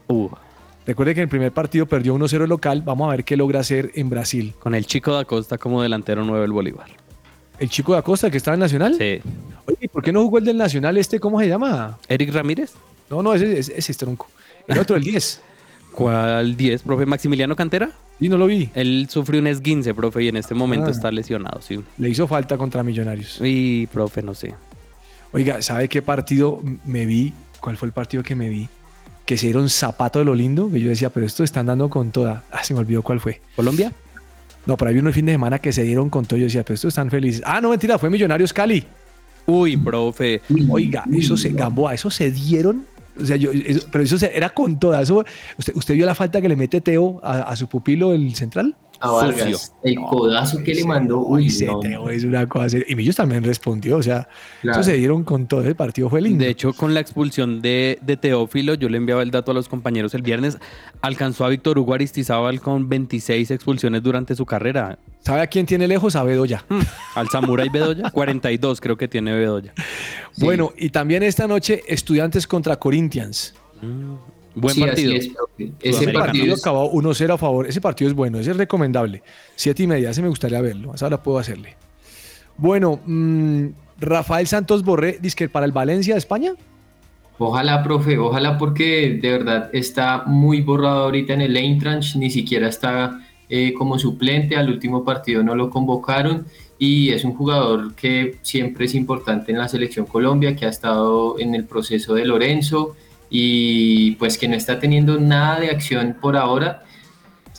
[0.08, 0.28] Uh,
[0.86, 3.60] Recuerde que en el primer partido perdió 1-0 el local, vamos a ver qué logra
[3.60, 4.54] hacer en Brasil.
[4.58, 6.86] con el chico da Costa como delantero nuevo del Bolívar.
[7.58, 8.94] El chico de Acosta que estaba en Nacional.
[8.94, 9.20] Sí.
[9.66, 11.18] Oye, ¿y ¿por qué no jugó el del Nacional este?
[11.20, 11.98] ¿Cómo se llama?
[12.08, 12.72] Eric Ramírez.
[13.10, 14.28] No, no, ese, ese, ese es tronco.
[14.66, 15.40] El otro, el 10.
[15.92, 17.06] ¿Cuál 10, profe?
[17.06, 17.90] Maximiliano Cantera.
[18.20, 18.68] Y no lo vi.
[18.74, 20.90] Él sufrió un esguince, profe, y en este momento Ah.
[20.90, 21.80] está lesionado, sí.
[21.98, 23.38] Le hizo falta contra Millonarios.
[23.42, 24.54] Y, profe, no sé.
[25.32, 27.32] Oiga, ¿sabe qué partido me vi?
[27.60, 28.68] ¿Cuál fue el partido que me vi?
[29.24, 30.70] Que se dieron zapato de lo lindo.
[30.70, 32.44] Que yo decía, pero esto están dando con toda.
[32.50, 33.40] Ah, se me olvidó cuál fue.
[33.56, 33.92] ¿Colombia?
[34.66, 36.38] No, pero había unos fin de semana que se dieron con todo.
[36.38, 37.42] Yo decía, pero estos están felices.
[37.44, 38.84] Ah, no, mentira, fue Millonarios Cali.
[39.46, 40.40] Uy, profe.
[40.68, 42.84] Oiga, eso se, Gamboa, eso se dieron.
[43.20, 45.02] O sea, yo, eso- pero eso era con toda.
[45.02, 45.24] Eso,
[45.56, 48.74] ¿usted, ¿Usted vio la falta que le mete Teo a, a su pupilo, el central?
[49.00, 49.38] A Vargas.
[49.38, 49.74] Sucio.
[49.84, 51.20] El codazo que le mandó.
[51.20, 52.10] Uy, no.
[52.10, 52.78] Es una cosa.
[52.86, 53.96] Y Millos también respondió.
[53.98, 54.28] O sea,
[54.60, 54.80] Claro.
[54.80, 55.62] eso se dieron con todo.
[55.62, 56.42] El partido fue lindo.
[56.44, 59.68] De hecho, con la expulsión de, de Teófilo, yo le enviaba el dato a los
[59.68, 60.58] compañeros el viernes,
[61.00, 64.98] alcanzó a Víctor Hugo Aristizábal con 26 expulsiones durante su carrera.
[65.20, 66.16] ¿Sabe a quién tiene lejos?
[66.16, 66.64] A Bedoya.
[66.68, 66.80] Hmm,
[67.14, 69.72] Al Samurai Bedoya, 42 creo que tiene Bedoya.
[70.32, 70.44] Sí.
[70.44, 73.54] Bueno, y también esta noche, Estudiantes contra Corinthians.
[73.82, 74.14] Mm,
[74.60, 75.14] Buen Sí, partido.
[75.16, 75.72] así es, profe.
[75.80, 77.66] Ese partido es- acabó 1-0 a favor.
[77.66, 79.22] Ese partido es bueno, ese es recomendable.
[79.56, 80.94] Siete y media, ese me gustaría verlo.
[80.94, 81.76] Esa hora puedo hacerle.
[82.56, 83.66] Bueno, mm,
[84.00, 86.52] Rafael Santos Borré, dice que para el Valencia de España.
[87.40, 92.68] Ojalá, profe, ojalá porque de verdad está muy borrado ahorita en el Eintracht, ni siquiera
[92.68, 96.46] está eh, como suplente, al último partido no lo convocaron
[96.78, 101.38] y es un jugador que siempre es importante en la selección Colombia, que ha estado
[101.38, 102.94] en el proceso de Lorenzo
[103.30, 106.84] y pues que no está teniendo nada de acción por ahora.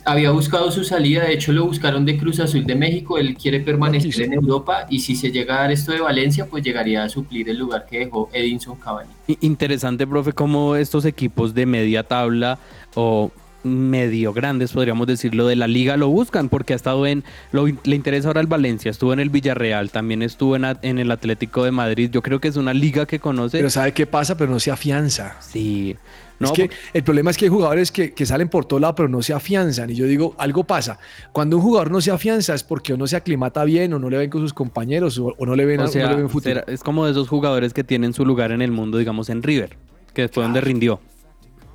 [0.06, 3.60] Había buscado su salida, de hecho lo buscaron de Cruz Azul de México, él quiere
[3.60, 7.08] permanecer en Europa y si se llega a dar esto de Valencia, pues llegaría a
[7.10, 9.10] suplir el lugar que dejó Edinson Cavani.
[9.40, 12.58] Interesante, profe, cómo estos equipos de media tabla
[12.94, 13.30] o
[13.62, 17.96] medio grandes, podríamos decirlo, de la liga lo buscan, porque ha estado en, lo, le
[17.96, 20.64] interesa ahora el Valencia, estuvo en el Villarreal, también estuvo en,
[20.98, 23.58] el Atlético de Madrid, yo creo que es una liga que conoce.
[23.58, 25.36] Pero sabe qué pasa, pero no se afianza.
[25.40, 25.96] sí,
[26.38, 28.80] no, es que porque- el problema es que hay jugadores que, que salen por todo
[28.80, 29.90] lado, pero no se afianzan.
[29.90, 30.98] Y yo digo, algo pasa.
[31.32, 34.08] Cuando un jugador no se afianza es porque o no se aclimata bien, o no
[34.08, 36.30] le ven con sus compañeros, o, o no le ven, o no sea, le ven
[36.30, 36.60] futuro.
[36.60, 39.42] será- es como de esos jugadores que tienen su lugar en el mundo, digamos, en
[39.42, 39.76] River,
[40.14, 41.00] que fue donde rindió.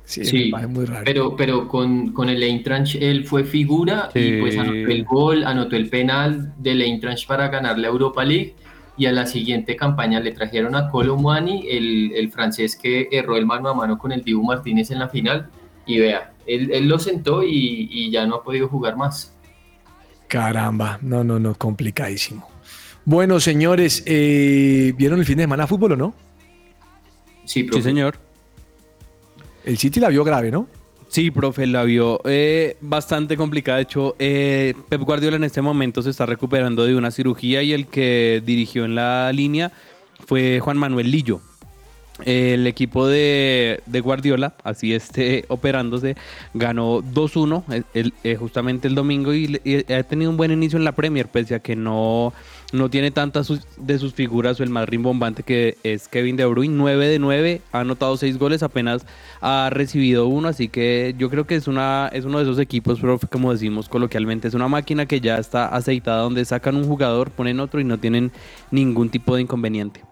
[0.06, 1.02] Sí, Sí, me muy raro.
[1.04, 4.20] Pero, pero con, con el Eintracht él fue figura Sí.
[4.20, 8.54] y pues anotó el gol, anotó el penal del Eintracht para ganar la Europa League
[8.96, 13.44] y a la siguiente campaña le trajeron a Colomwani, el, el francés que erró el
[13.46, 15.48] mano a mano con el Dibu Martínez en la final
[15.86, 19.34] y vea, él, él lo sentó y, y ya no ha podido jugar más.
[20.28, 22.48] Caramba, no, no, no, complicadísimo.
[23.04, 26.14] Bueno, señores, eh, ¿vieron el fin de semana fútbol o no?
[27.44, 27.82] Sí, Sí, profe.
[27.82, 28.18] señor.
[29.66, 30.66] El City la vio grave, ¿no?
[31.08, 33.76] Sí, profe, la vio eh, bastante complicada.
[33.78, 37.72] De hecho, eh, Pep Guardiola en este momento se está recuperando de una cirugía y
[37.72, 39.70] el que dirigió en la línea
[40.26, 41.40] fue Juan Manuel Lillo.
[42.24, 46.16] El equipo de, Guardiola, así esté operándose,
[46.54, 49.60] ganó 2-1 el- el- eh, justamente el domingo y
[49.92, 52.32] ha tenido un buen inicio en la Premier, pese a que no,
[52.76, 56.74] no tiene tantas de sus figuras o el más rimbombante que es Kevin De Bruyne,
[56.76, 59.06] 9 de 9, ha anotado 6 goles, apenas
[59.40, 63.00] ha recibido uno, así que yo creo que es, una, es uno de esos equipos,
[63.00, 67.30] profe, como decimos coloquialmente, es una máquina que ya está aceitada, donde sacan un jugador,
[67.30, 68.32] ponen otro y no tienen
[68.70, 70.02] ningún tipo de inconveniente.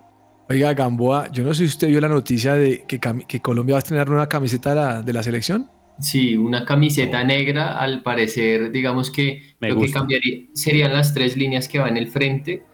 [0.49, 3.81] Oiga, Gamboa, yo no sé si usted vio la noticia de que, Colombia va a
[3.81, 5.71] estrenar una camiseta de la selección.
[6.01, 11.37] Sí, una camiseta negra, al parecer, digamos que Me lo que cambiaría serían las tres
[11.37, 12.65] líneas que van en el frente,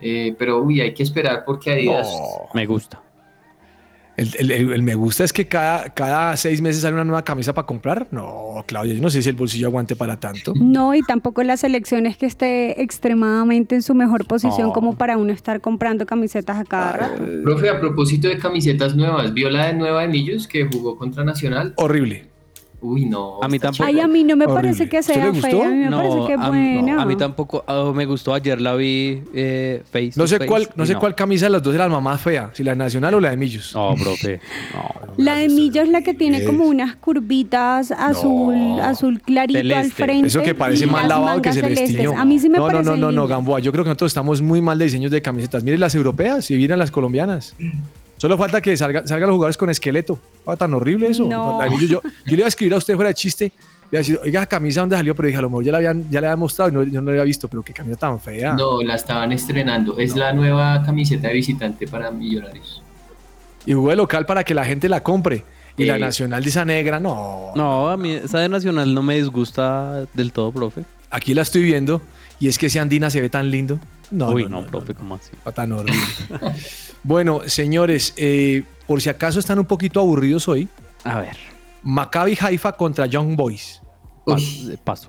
[0.00, 2.06] eh, pero uy, hay que esperar porque Adidas...
[2.52, 3.02] Me gusta.
[4.18, 7.22] El, el- el- el me gusta es que cada, cada seis meses sale una nueva
[7.22, 8.08] camisa para comprar.
[8.10, 10.54] No, Claudia, yo no sé si el bolsillo aguante para tanto.
[10.54, 15.18] No, y tampoco la selección es que esté extremadamente en su mejor posición como para
[15.18, 17.22] uno estar comprando camisetas a cada rato.
[17.44, 21.22] Profe, a propósito de camisetas nuevas, ¿vio la de Nueva de Millos que jugó contra
[21.22, 21.74] Nacional?
[21.76, 22.26] Horrible.
[22.80, 23.42] Uy, no.
[23.42, 23.88] A mí tampoco.
[23.88, 24.62] Ay, a mí no me Horrible.
[24.62, 27.02] parece que ¿Usted sea fea, a mí me parece que es a, mí- buena.
[27.02, 28.34] a mí tampoco ah, me gustó.
[28.34, 31.62] Ayer la vi eh, face No sé face cuál, no sé cuál camisa de las
[31.62, 33.74] dos era la más fea, si la de Nacional o la de Millos.
[33.74, 34.40] No, profe.
[34.74, 35.06] No.
[35.16, 40.26] La de Millo es la que tiene como unas curvitas azul, azul clarito al frente.
[40.28, 42.12] Eso que parece más lavado que Celestino.
[42.18, 43.36] A mí sí me no, no, parece no, no, no, linda.
[43.36, 43.60] Gamboa.
[43.60, 45.64] Yo creo que nosotros estamos muy mal de diseños de camisetas.
[45.64, 47.54] Miren las europeas y miren las colombianas.
[48.16, 50.18] Solo falta que salga- salgan los jugadores con esqueleto.
[50.46, 51.24] Ah, tan horrible eso.
[51.26, 51.60] No.
[51.80, 53.52] Yo, yo le iba a escribir a usted fuera de chiste.
[53.90, 55.78] Le iba a decir, oiga, camisa dónde salió, pero dije, a lo mejor ya la
[55.78, 57.96] habían, ya la había mostrado y no, yo no la había visto, pero qué camisa
[57.98, 58.54] tan fea.
[58.54, 59.98] No, la estaban estrenando.
[59.98, 62.82] Es la nueva camiseta de visitante para Millonarios.
[63.66, 65.44] Y jugó de local para que la gente la compre.
[65.78, 66.00] Y la Eh.
[66.00, 67.52] nacional de esa negra, no.
[67.54, 70.84] No, a mí esa de Nacional no me disgusta del todo, profe.
[71.10, 72.00] Aquí la estoy viendo
[72.40, 73.78] y es que ese andina se ve tan lindo.
[74.10, 75.32] No, Uy, no, no, no, profe, ¿cómo así?
[75.44, 76.00] no, tan horrible.
[77.02, 80.68] bueno, señores, eh, por si acaso están un poquito aburridos hoy,
[81.04, 81.36] A ver,
[81.82, 83.82] Maccabi Haifa contra Young Boys.
[84.24, 85.08] Uy, paso.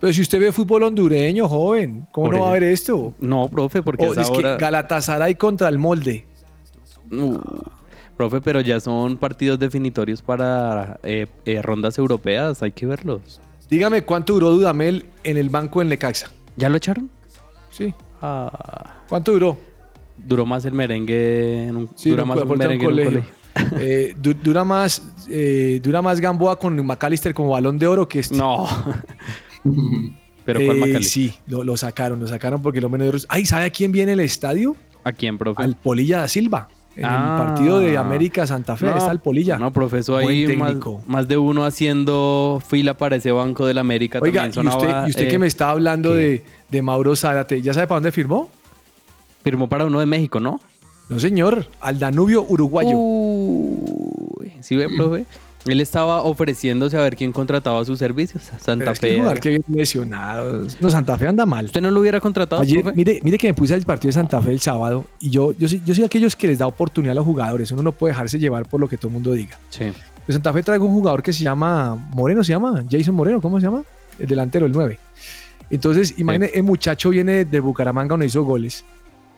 [0.00, 3.14] Pero si usted ve fútbol hondureño, joven, ¿cómo Por no va a ver esto?
[3.20, 4.56] No, profe, porque O esa es que hora...
[4.56, 6.26] Galatasaray contra el Molde.
[7.12, 7.38] Uh,
[8.16, 13.40] profe, pero ya son partidos definitorios para eh, eh, rondas europeas, hay que verlos.
[13.68, 16.30] Dígame cuánto duró Dudamel en el banco en Necaxa.
[16.56, 17.10] ¿Ya lo echaron?
[17.70, 17.94] Sí.
[18.20, 19.58] Ah, ¿Cuánto duró?
[20.16, 23.10] duró más el merengue en un, Sí, dura no, más un merengue en un colegio.
[23.10, 23.40] colegio.
[23.80, 28.20] Eh, du- dura más eh, dura más Gamboa con McAllister como balón de oro que
[28.20, 28.36] este.
[28.36, 28.66] No.
[30.44, 31.02] pero ¿cuál Eh?
[31.02, 33.26] Sí, lo, lo sacaron, lo sacaron porque lo menos.
[33.28, 34.76] Ay, ¿sabe a quién viene el estadio?
[35.04, 35.62] ¿A quién, profe?
[35.62, 36.68] Al Polilla da Silva.
[36.96, 37.36] En Ah.
[37.38, 39.58] el partido de América Santa Fe No, está el Polilla.
[39.58, 41.02] No, profesor, ahí más, técnico.
[41.06, 44.18] más de uno haciendo fila para ese banco del América.
[44.20, 47.14] Oiga, también y usted, sonaba, y usted eh, que me está hablando de, de Mauro
[47.16, 48.50] Zárate, ¿ya sabe para dónde firmó?
[49.44, 50.60] Firmó para uno de México, ¿no?
[51.08, 52.90] No, señor, al Danubio uruguayo.
[52.94, 55.24] Uy, ¿sí ve, profe?
[55.66, 58.50] Él estaba ofreciéndose a ver quién contrataba sus servicios.
[58.60, 59.18] Santa es que el Fe.
[59.18, 60.66] jugador que lesionado.
[60.80, 61.66] No, Santa Fe anda mal.
[61.66, 62.62] ¿Usted no lo hubiera contratado?
[62.62, 65.52] Ayer, mire, mire que me puse al partido de Santa Fe el sábado y yo,
[65.52, 67.70] yo, soy, yo soy aquellos que les da oportunidad a los jugadores.
[67.72, 69.58] Uno no puede dejarse llevar por lo que todo el mundo diga.
[69.68, 69.84] Sí.
[70.26, 73.60] De Santa Fe traigo un jugador que se llama Moreno, se llama Jason Moreno, ¿cómo
[73.60, 73.82] se llama?
[74.18, 74.98] El delantero, el 9.
[75.70, 78.84] Entonces, imagine, el muchacho viene de Bucaramanga donde hizo goles.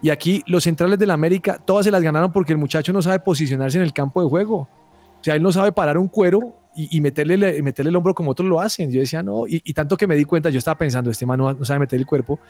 [0.00, 3.20] Y aquí los centrales del América, todas se las ganaron porque el muchacho no sabe
[3.20, 4.68] posicionarse en el campo de juego.
[5.22, 8.12] O sea, él no sabe parar un cuero y, y meterle, y meterle el hombro
[8.12, 8.90] como otros lo hacen.
[8.90, 11.38] Yo decía, no, y, y tanto que me di cuenta, yo estaba pensando, este man
[11.38, 12.40] no, no sabe meter el cuerpo,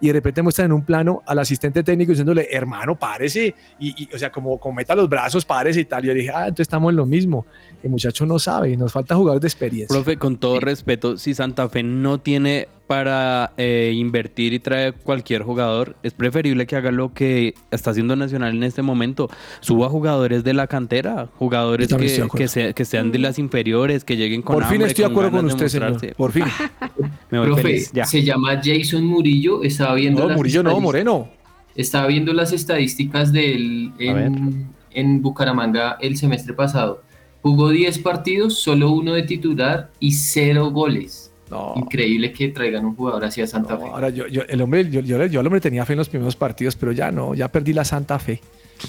[0.00, 4.14] y de repente muestran en un plano al asistente técnico diciéndole, hermano, párese, y, y,
[4.14, 6.04] o sea, como, como meta los brazos, párese y tal.
[6.04, 7.44] Yo dije, ah, entonces estamos en lo mismo.
[7.82, 9.94] El muchacho no sabe, nos falta jugadores de experiencia.
[9.94, 15.42] Profe, con todo respeto, si Santa Fe no tiene para eh, invertir y traer cualquier
[15.42, 19.30] jugador, es preferible que haga lo que está haciendo Nacional en este momento.
[19.60, 24.42] Suba jugadores de la cantera, jugadores que, que, que sean de las inferiores, que lleguen
[24.42, 25.98] con Por fin estoy de acuerdo con usted, señor.
[26.16, 26.44] Por fin.
[27.30, 27.92] Me voy Profe, feliz.
[27.92, 28.04] Ya.
[28.04, 31.28] se llama Jason Murillo, estaba viendo No, las Murillo no, estadísticas- Moreno.
[31.74, 37.02] Estaba viendo las estadísticas del en, en Bucaramanga el semestre pasado.
[37.40, 41.21] Jugó 10 partidos, solo uno de titular y cero goles.
[41.52, 41.74] No.
[41.76, 43.86] Increíble que traigan un jugador hacia Santa No, Fe.
[43.88, 46.34] ahora yo, yo- el hombre, yo, yo, yo al hombre tenía fe en los primeros
[46.34, 48.40] partidos, pero ya no, ya perdí la santa fe.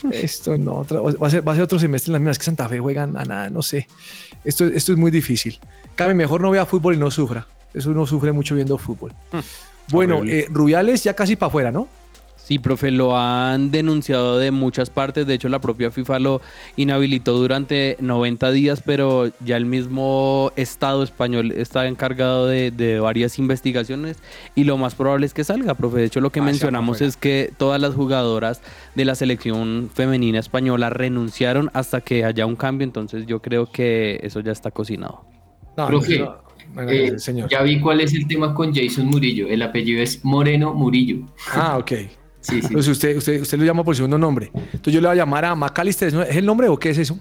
[0.12, 2.46] Esto no, otra- va, a ser, va a ser otro semestre en las mismas que
[2.46, 3.88] Santa Fe juegan a nada, no sé.
[4.46, 5.60] Esto, esto es muy difícil.
[5.96, 7.46] Cabe mejor no vea fútbol y no sufra.
[7.74, 9.12] Eso uno sufre mucho viendo fútbol.
[9.90, 10.40] Bueno, horrible.
[10.40, 11.88] eh, Rubiales ya casi para afuera, ¿no?
[12.54, 15.26] Sí, profe, lo han denunciado de muchas partes.
[15.26, 16.42] De hecho, la propia FIFA lo
[16.76, 23.40] inhabilitó durante 90 días, pero ya el mismo Estado español está encargado de, de varias
[23.40, 24.18] investigaciones
[24.54, 25.98] y lo más probable es que salga, profe.
[25.98, 28.62] De hecho, lo que mencionamos es que todas las jugadoras
[28.94, 32.86] de la selección femenina española renunciaron hasta que haya un cambio.
[32.86, 35.26] Entonces, yo creo que eso ya está cocinado.
[35.76, 36.26] No, Profe, no,
[36.76, 37.50] no, no, Eh, señor.
[37.50, 39.48] ya vi cuál es el tema con Jason Murillo.
[39.48, 41.18] El apellido es Moreno Murillo.
[41.52, 41.92] Ah, ok.
[42.44, 42.68] Sí, sí.
[42.68, 44.52] Entonces usted, usted, usted lo llama por segundo nombre.
[44.54, 46.10] Entonces yo le voy a llamar a McAllister.
[46.30, 47.18] ¿Es el nombre o qué es eso?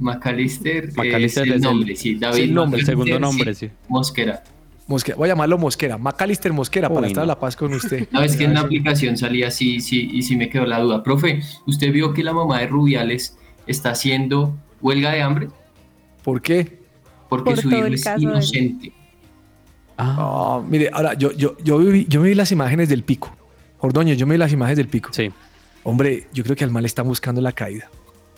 [0.00, 2.14] McAllister, McAllister es el es el- nombre, sí.
[2.16, 3.70] David el nombre, El segundo nombre, sí.
[3.88, 4.42] Mosquera.
[4.86, 5.16] Mosquera.
[5.16, 5.96] Voy a llamarlo Mosquera.
[5.96, 8.06] McAllister Mosquera para estar a la paz con usted.
[8.12, 11.02] No, es que en la aplicación salía así, sí, y sí me quedó la duda.
[11.02, 15.48] Profe, ¿usted vio que la mamá de Rubiales está haciendo huelga de hambre?
[16.22, 16.80] ¿Por qué?
[17.28, 18.92] Porque Por su hijo es inocente.
[19.96, 20.16] Ah,
[20.58, 23.34] Ah, mire, ahora yo, yo, yo, vi, yo me vi las imágenes del pico.
[23.84, 25.10] Ordóñez, yo me vi las imágenes del pico.
[25.12, 25.30] sí.
[25.86, 27.90] Hombre, yo creo que al mal están buscando la caída.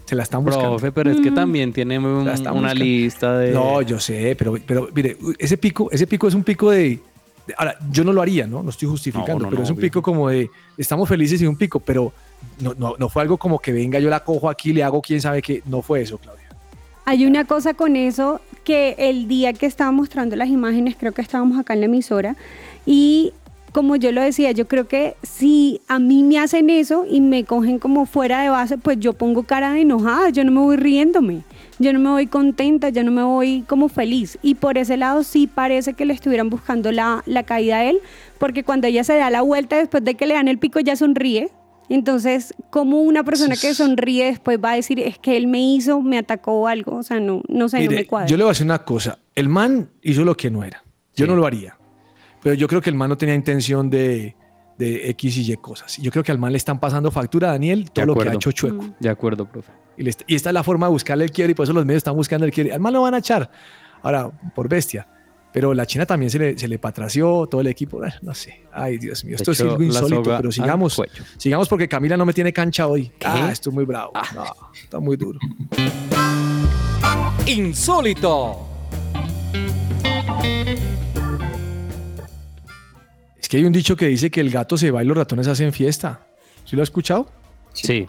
[0.05, 0.71] Se la están buscando.
[0.71, 2.75] Profe, pero es que también tiene un- una buscando.
[2.75, 3.53] lista de...
[3.53, 6.99] No, yo sé, pero, pero mire, ese pico, ese pico es un pico de.
[7.47, 8.65] de- ahora, yo no lo haría, ¿no?
[8.65, 9.87] No estoy justificando, No, no, pero no, es un obvio.
[9.89, 10.51] pico como de.
[10.77, 12.13] Estamos felices y un pico, pero
[12.61, 15.21] no, no, no fue algo como que venga, yo la cojo aquí, le hago quién
[15.21, 15.63] sabe qué.
[15.67, 16.49] No fue eso, Claudia.
[17.05, 21.23] Hay una cosa con eso que el día que estaba mostrando las imágenes, creo que
[21.23, 22.35] estábamos acá en la emisora,
[22.85, 23.33] y
[23.77, 27.45] como yo lo decía, yo creo que si a mí me hacen eso y me
[27.45, 30.77] cogen como fuera de base, pues yo pongo cara de enojada, yo no me voy
[30.77, 31.43] riéndome,
[31.79, 34.39] yo no me voy contenta, yo no me voy como feliz.
[34.41, 37.99] Y por ese lado sí parece que le estuvieran buscando la, la caída a él,
[38.39, 40.97] porque cuando ella se da la vuelta después de que le dan el pico ya
[40.97, 41.51] sonríe.
[41.91, 46.01] Entonces, como una persona que sonríe después va a decir, es que él me hizo,
[46.01, 46.97] me atacó o algo?
[46.97, 48.27] O sea, no, no sé, no Mire, me cuadra.
[48.27, 49.19] yo le voy a decir una cosa.
[49.35, 50.83] El man hizo lo que no era.
[51.15, 51.31] Yo Sí.
[51.31, 51.76] no lo haría.
[52.47, 54.37] Pero yo creo que el man no tenía intención de,
[54.79, 55.97] de X y Y cosas.
[55.97, 58.35] Yo creo que al man le están pasando factura a Daniel todo lo que ha
[58.35, 58.85] hecho chueco.
[58.85, 58.95] Mm.
[59.01, 59.73] De acuerdo, profe.
[59.97, 61.73] Y, le est- y esta es la forma de buscarle el quiebre y por eso
[61.73, 62.73] los medios están buscando el quiebre.
[62.73, 63.51] Al man lo van a echar.
[64.01, 65.09] Ahora, por bestia.
[65.53, 67.97] Pero la China también se le, se le patració, todo el equipo.
[67.99, 68.63] Bueno, no sé.
[68.73, 69.35] Ay, Dios mío.
[69.35, 71.03] Esto es algo insólito, pero sigamos.
[71.39, 73.09] Sigamos porque Camila no me tiene cancha hoy.
[73.19, 73.27] ¿Qué?
[73.27, 74.13] Ah, esto es muy bravo.
[74.37, 75.41] No, está muy duro.
[77.45, 78.69] Insólito.
[83.47, 85.47] Es que hay un dicho que dice que el gato se va y los ratones
[85.47, 86.27] hacen fiesta.
[86.65, 87.29] ¿Sí lo ha escuchado?
[87.75, 88.09] Sí.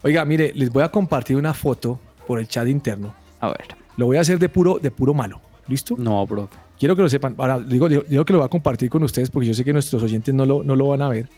[0.00, 3.14] Oiga, mire, les voy a compartir una foto por el chat interno.
[3.40, 3.66] A ver.
[3.98, 5.42] Lo voy a hacer de puro, de puro malo.
[5.68, 5.94] ¿Listo?
[5.98, 6.56] No, profe.
[6.78, 7.34] Quiero que lo sepan.
[7.36, 9.74] Ahora, digo, digo, digo que lo voy a compartir con ustedes porque yo sé que
[9.74, 11.28] nuestros oyentes no lo, no lo van a ver.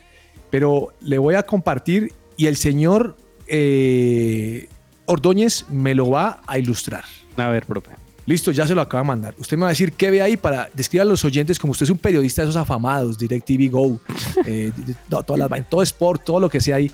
[0.50, 3.16] Pero le voy a compartir y el señor
[3.48, 4.68] eh,
[5.06, 7.02] Ordóñez me lo va a ilustrar.
[7.36, 8.03] A ver, profe.
[8.26, 9.34] Listo, ya se lo acaba de mandar.
[9.38, 11.84] Usted me va a decir qué ve ahí para describir a los oyentes como usted
[11.84, 14.00] es un periodista de esos afamados, DirecTV Go,
[14.46, 14.72] eh,
[15.10, 16.90] no, todas las todo sport, todo lo que sea ahí.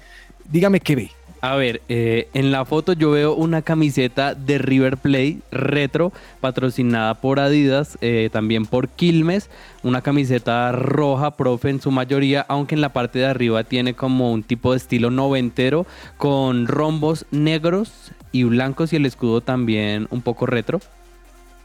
[0.50, 1.10] Dígame qué ve.
[1.42, 7.14] A ver, eh, en la foto yo veo una camiseta de River Plate retro, patrocinada
[7.14, 9.48] por Adidas, eh, también por Quilmes,
[9.82, 14.32] una camiseta roja, profe, en su mayoría, aunque en la parte de arriba tiene como
[14.32, 15.86] un tipo de estilo noventero,
[16.18, 20.80] con rombos negros y blancos y el escudo también un poco retro.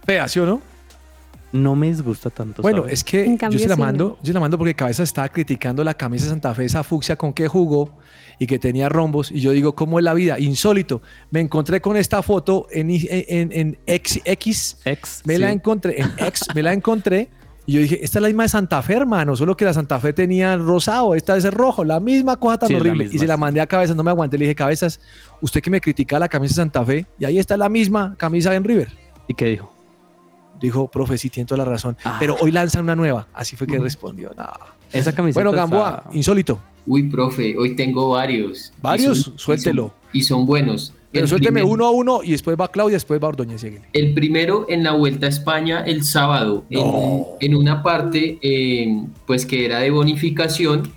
[0.05, 0.61] Fea, ¿sí o no?
[1.51, 2.61] No me disgusta tanto.
[2.61, 3.81] Bueno, es que yo se la sí.
[3.81, 6.83] mando, yo se la mando porque Cabeza estaba criticando la camisa de Santa Fe, esa
[6.83, 7.91] fucsia con que jugó
[8.39, 9.31] y que tenía rombos.
[9.31, 10.37] Y yo digo, ¿cómo es la vida?
[10.37, 11.01] Insólito.
[11.31, 14.77] Me encontré con esta foto en, en, en X, X.
[14.83, 15.41] Ex, Me sí.
[15.41, 17.29] la encontré, en X, me la encontré.
[17.67, 19.97] Y yo dije, esta es la misma de Santa Fe, hermano, solo que la Santa
[19.99, 23.09] Fe tenía rosado, esta es rojo, la misma cosa tan Sí, horrible.
[23.11, 24.99] y se la mandé a Cabezas, no me aguanté, le dije, Cabezas,
[25.41, 28.53] usted que me critica la camisa de Santa Fe, y ahí está la misma camisa
[28.53, 28.89] en River.
[29.27, 29.73] ¿Y qué dijo?
[30.61, 31.97] Dijo, profe, sí, tiene toda la razón.
[32.03, 32.17] Ah.
[32.19, 33.27] Pero hoy lanzan una nueva.
[33.33, 34.31] Así fue que respondió.
[34.37, 34.45] No.
[34.91, 36.59] Esa camiseta Bueno, Gamboa, está- insólito.
[36.87, 38.71] Uy, profe, hoy tengo varios.
[38.77, 39.27] Y ¿Varios?
[39.27, 39.83] y Suéltelo.
[39.83, 40.93] son- Y son, buenos.
[41.11, 43.61] Pero El suélteme primero- uno a uno y después va Claudia, después va Ordóñez.
[43.61, 43.85] síguele.
[43.93, 49.65] El primero en la Vuelta a España el sábado, en una parte eh, pues que
[49.65, 50.91] era de bonificación,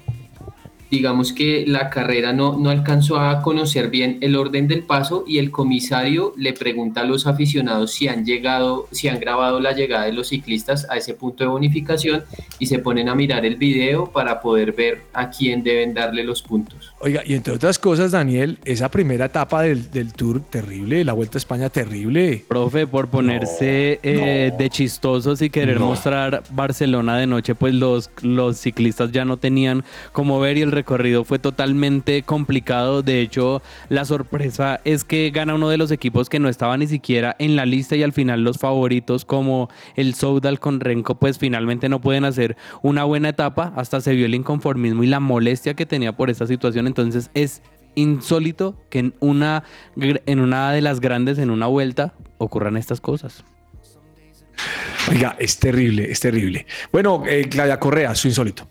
[0.91, 5.39] digamos que la carrera no, no alcanzó a conocer bien el orden del paso y
[5.39, 10.07] el comisario le pregunta a los aficionados si han llegado, si han grabado la llegada
[10.07, 12.25] de los ciclistas a ese punto de bonificación
[12.59, 16.43] y se ponen a mirar el video para poder ver a quién deben darle los
[16.43, 16.93] puntos.
[17.01, 21.39] Oiga, y entre otras cosas, Daniel, esa primera etapa del, del Tour terrible, la Vuelta
[21.39, 22.45] a España terrible.
[22.49, 28.59] Profe, por ponerse eh, de chistosos y querer mostrar Barcelona de noche, pues los, los
[28.59, 33.03] ciclistas ya no tenían como ver y el recorrido fue totalmente complicado.
[33.03, 36.87] De hecho, la sorpresa es que gana uno de los equipos que no estaba ni
[36.87, 41.39] siquiera en la lista y al final los favoritos como el Soudal con Renko, pues
[41.39, 43.73] finalmente no pueden hacer una buena etapa.
[43.77, 46.87] Hasta se vio el inconformismo y la molestia que tenía por esta situación.
[46.87, 47.63] Entonces es
[47.95, 49.65] insólito que en una,
[49.97, 53.45] en una de las grandes, en una vuelta, ocurran estas cosas.
[55.11, 56.67] Oiga, es terrible, es terrible.
[56.93, 58.69] Bueno, eh, Claudia Correa, su insólito.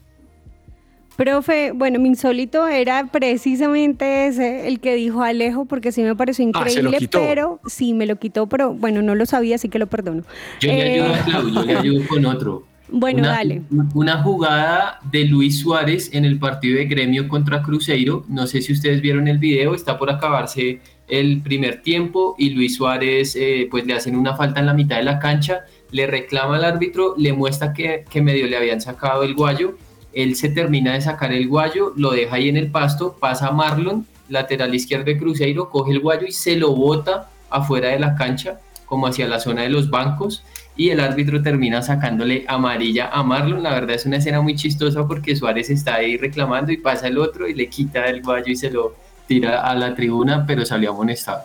[1.17, 6.45] Profe, bueno, mi insólito era precisamente ese, el que dijo Alejo, porque sí me pareció
[6.53, 7.19] Ah, se lo increíble, quitó.
[7.19, 10.23] pero sí me lo quitó, pero bueno, no lo sabía, así que lo perdono.
[10.59, 12.63] Yo le Eh, ayudo a Clau, yo le ayudo con otro.
[12.89, 13.63] Bueno, una, dale.
[13.95, 18.23] Una jugada de Luis Suárez en el partido de gremio contra Cruzeiro.
[18.29, 22.75] No sé si ustedes vieron el video, está por acabarse el primer tiempo y Luis
[22.77, 25.61] Suárez eh, pues le hacen una falta en la mitad de la cancha,
[25.91, 29.77] le reclama al árbitro, le muestra que, que medio le habían sacado el guayo,
[30.17, 33.51] él se termina de sacar el guayo, lo deja ahí en el pasto, pasa a
[33.51, 38.15] Marlon, lateral izquierdo de Cruzeiro, coge el guayo y se lo bota afuera de la
[38.15, 40.43] cancha, como hacia la zona de los bancos
[40.77, 43.63] y el árbitro termina sacándole amarilla a Marlon.
[43.63, 47.17] La verdad es una escena muy chistosa porque Suárez está ahí reclamando y pasa el
[47.17, 48.95] otro y le quita el guayo y se lo
[49.27, 51.43] tira a la tribuna, pero salió amonestado.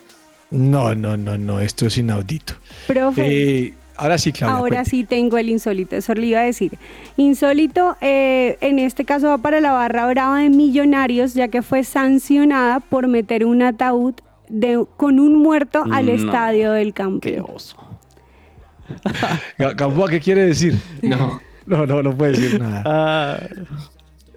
[0.50, 2.54] No, no, no, no, esto es inaudito.
[2.86, 3.26] Profe.
[3.26, 4.56] Eh, ahora sí, Claudia.
[4.56, 4.90] Ahora cuente.
[4.90, 6.78] sí tengo el insólito, eso le iba a decir.
[7.16, 11.84] Insólito, eh, en este caso va para la barra brava de Millonarios, ya que fue
[11.84, 14.14] sancionada por meter un ataúd
[14.48, 17.20] de, con un muerto al No, estadio del campo.
[17.20, 17.76] Qué oso.
[19.58, 20.76] Ga- Gamboa, ¿qué quiere decir?
[21.02, 22.82] No, No, no, no puede decir nada.
[22.84, 23.38] Ah,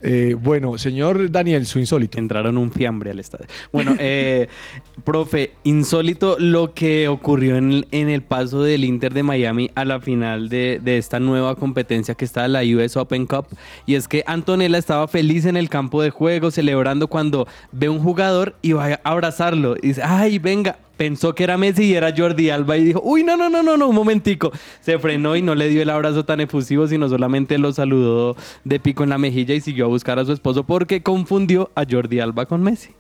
[0.08, 2.20] Eh, bueno, señor Daniel, su insólito.
[2.20, 3.48] entraron un fiambre al estadio.
[3.74, 4.48] Bueno, eh,
[5.04, 9.84] profe, insólito lo que ocurrió en el, en el paso del Inter de Miami a
[9.84, 13.48] la final de, de esta nueva competencia que está la US Open Cup.
[13.88, 18.00] Y es que Antonella estaba feliz en el campo de juego, celebrando cuando ve un
[18.00, 19.76] jugador y va a abrazarlo.
[19.82, 20.78] Y dice, ay, venga.
[20.98, 23.76] Pensó que era Messi y era Jordi Alba y dijo, uy, no, no, no, no,
[23.78, 24.52] no, un momentico.
[24.82, 28.80] Se frenó y no le dio el abrazo tan efusivo, sino solamente lo saludó de
[28.80, 32.20] pico en la mejilla y siguió a buscar a su esposo porque confundió a Jordi
[32.20, 32.92] Alba con Messi.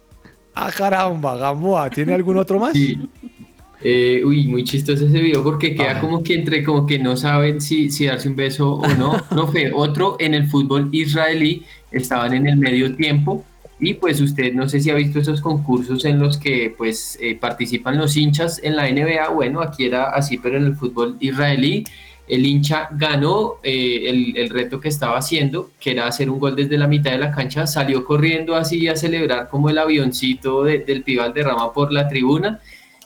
[0.53, 2.73] Ah, caramba, Gamboa, ¿tiene algún otro más?
[2.73, 2.97] sí.
[3.87, 6.01] Eh, uy, muy chistoso ese video porque queda Ah.
[6.01, 9.21] como que entre como que no saben si, si darse un beso o no.
[9.35, 13.43] No fue otro en el fútbol israelí, estaban en el medio tiempo
[13.79, 17.35] y pues usted no sé si ha visto esos concursos en los que pues eh,
[17.35, 21.83] participan los hinchas en la NBA, bueno, aquí era así, pero en el fútbol israelí
[22.27, 26.55] el hincha ganó eh, el, el reto que estaba haciendo, que era hacer un gol
[26.55, 30.79] desde la mitad de la cancha, salió corriendo así a celebrar como el avioncito de-
[30.79, 32.59] del Pibal derrama por la tribuna.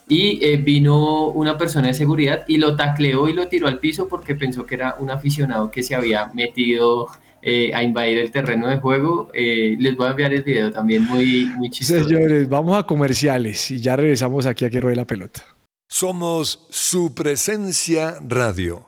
[0.08, 4.08] Y eh, vino una persona de seguridad y lo tacleó y lo tiró al piso
[4.08, 7.08] porque pensó que era un aficionado que se había metido
[7.42, 9.30] eh, a invadir el terreno de juego.
[9.34, 12.08] Eh, les voy a enviar el video también muy, muy chistoso.
[12.08, 15.44] Señores, vamos a comerciales y ya regresamos aquí a que ruede la pelota.
[15.88, 18.88] Somos su presencia radio.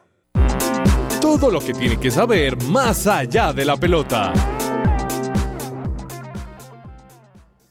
[1.19, 4.33] Todo lo que tiene que saber más allá de la pelota.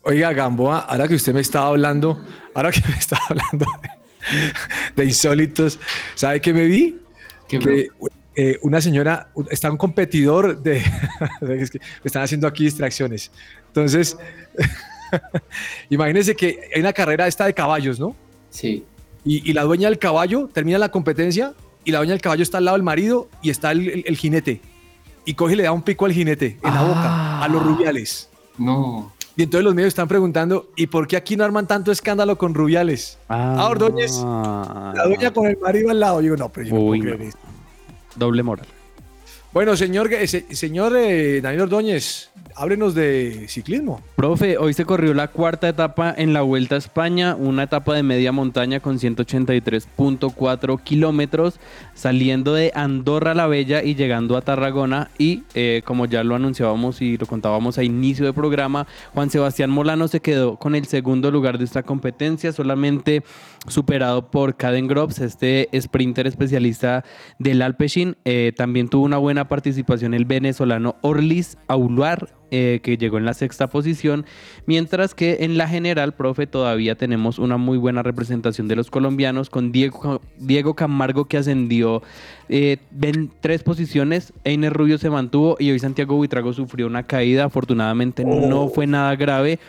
[0.02, 2.24] Oiga, Gamboa, ahora que usted me estaba hablando,
[2.54, 4.52] ahora que me estaba hablando de,
[4.96, 5.78] de insólitos,
[6.14, 6.98] ¿sabe qué me vi?
[7.46, 7.88] ¿Qué que
[8.36, 10.78] eh, una señora, está un competidor de,
[11.58, 13.30] es que me están haciendo aquí distracciones.
[13.68, 14.16] Entonces,
[15.90, 18.14] imagínense que hay una carrera esta de caballos, ¿no?
[18.50, 18.84] Sí.
[19.24, 21.52] Y, y la dueña del caballo termina la competencia
[21.84, 24.16] y la dueña del caballo está al lado del marido y está el, el- el
[24.16, 24.60] jinete.
[25.24, 28.30] Y coge y le da un pico al jinete en la boca, a los rubiales.
[28.56, 29.12] No.
[29.36, 32.54] Y entonces los medios están preguntando, ¿y por qué aquí no arman tanto escándalo con
[32.54, 33.18] rubiales?
[33.28, 36.16] Ah, Ordóñez, la dueña con el marido al lado.
[36.20, 37.16] Yo digo, no, pero yo no Uy, puedo no.
[37.16, 37.40] creer esto.
[38.16, 38.66] Doble moral.
[39.52, 42.30] Bueno, señor, eh, se- señor eh, Daniel Ordóñez,
[42.60, 44.02] háblenos de ciclismo.
[44.16, 48.02] Profe, hoy se corrió la cuarta etapa en la Vuelta a España, una etapa de
[48.02, 51.58] media montaña con 183.4 kilómetros,
[51.94, 55.10] saliendo de Andorra la Bella y llegando a Tarragona.
[55.16, 59.70] Y eh, como ya lo anunciábamos y lo contábamos a inicio de programa, Juan Sebastián
[59.70, 63.22] Molano se quedó con el segundo lugar de esta competencia, solamente
[63.68, 67.04] superado por Caden Groves, este sprinter especialista
[67.38, 68.18] del Alpecin.
[68.26, 73.34] Eh, también tuvo una buena participación el venezolano Orlis Auluar, eh, que llegó en la
[73.34, 74.26] sexta posición,
[74.66, 79.50] mientras que en la general, profe, todavía tenemos una muy buena representación de los colombianos
[79.50, 82.02] con Diego, Diego Camargo que ascendió
[82.48, 87.44] eh, ven tres posiciones, Einer Rubio se mantuvo y hoy Santiago Buitrago sufrió una caída,
[87.44, 89.60] afortunadamente no fue nada grave,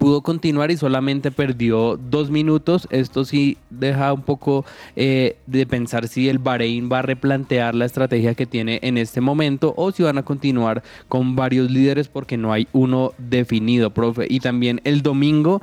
[0.00, 2.88] pudo continuar y solamente perdió dos minutos.
[2.90, 4.64] Esto sí deja un poco
[4.96, 9.20] eh, de pensar si el Bahrein va a replantear la estrategia que tiene en este
[9.20, 14.26] momento o si van a continuar con varios líderes porque no hay uno definido, profe.
[14.30, 15.60] Y también el domingo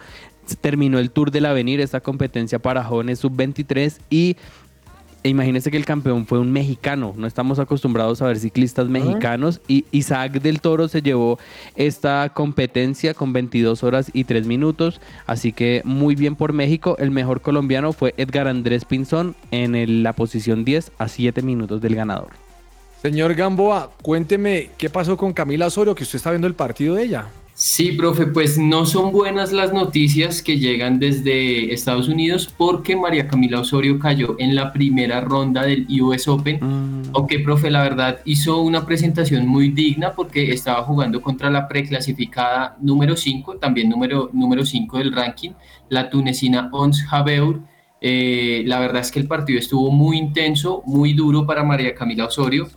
[0.62, 4.38] terminó el Tour del Avenir, esta competencia para jóvenes sub-23 y
[5.28, 7.14] e imagínense que el campeón fue un mexicano.
[7.18, 9.60] No estamos acostumbrados a ver ciclistas mexicanos.
[9.68, 11.38] Y Isaac del Toro se llevó
[11.76, 15.02] esta competencia con 22 horas y 3 minutos.
[15.26, 16.96] Así que muy bien por México.
[16.98, 21.82] El mejor colombiano fue Edgar Andrés Pinzón en el- la posición 10 a 7 minutos
[21.82, 22.30] del ganador.
[23.02, 27.04] Señor Gamboa, cuénteme qué pasó con Camila Osorio, que usted está viendo el partido de
[27.04, 27.28] ella.
[27.60, 33.28] Sí, profe, pues no son buenas las noticias que llegan desde Estados Unidos porque María
[33.28, 37.02] Camila Osorio cayó en la primera ronda del US Open.
[37.16, 42.78] Aunque, profe, la verdad hizo una presentación muy digna porque estaba jugando contra la preclasificada
[42.80, 45.54] número 5, también número, número 5 del ranking,
[45.90, 47.62] la tunecina Ons Jabeur.
[48.02, 52.26] Eh, la verdad es que el partido estuvo muy intenso, muy duro para María Camila
[52.26, 52.68] Osorio.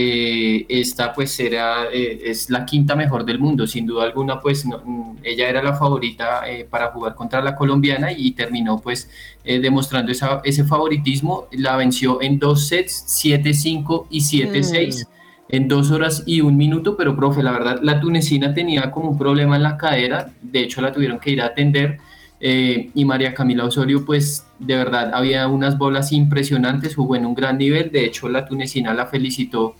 [0.00, 4.64] Eh, esta pues era, eh, es la quinta mejor del mundo, sin duda alguna pues
[4.64, 9.10] no- mm, ella era la favorita eh, para jugar contra la colombiana y terminó pues
[9.44, 15.06] demostrando esa- ese favoritismo, la venció en dos sets, 7-5 y 7-6
[15.48, 19.18] en dos horas y un minuto, pero profe, la verdad la tunecina tenía como un
[19.18, 21.98] problema en la cadera, de hecho la tuvieron que ir a atender
[22.40, 27.34] eh, y María Camila Osorio, pues de verdad había unas bolas impresionantes, jugó en un
[27.34, 27.90] gran nivel.
[27.90, 29.74] De hecho, la tunecina la felicitó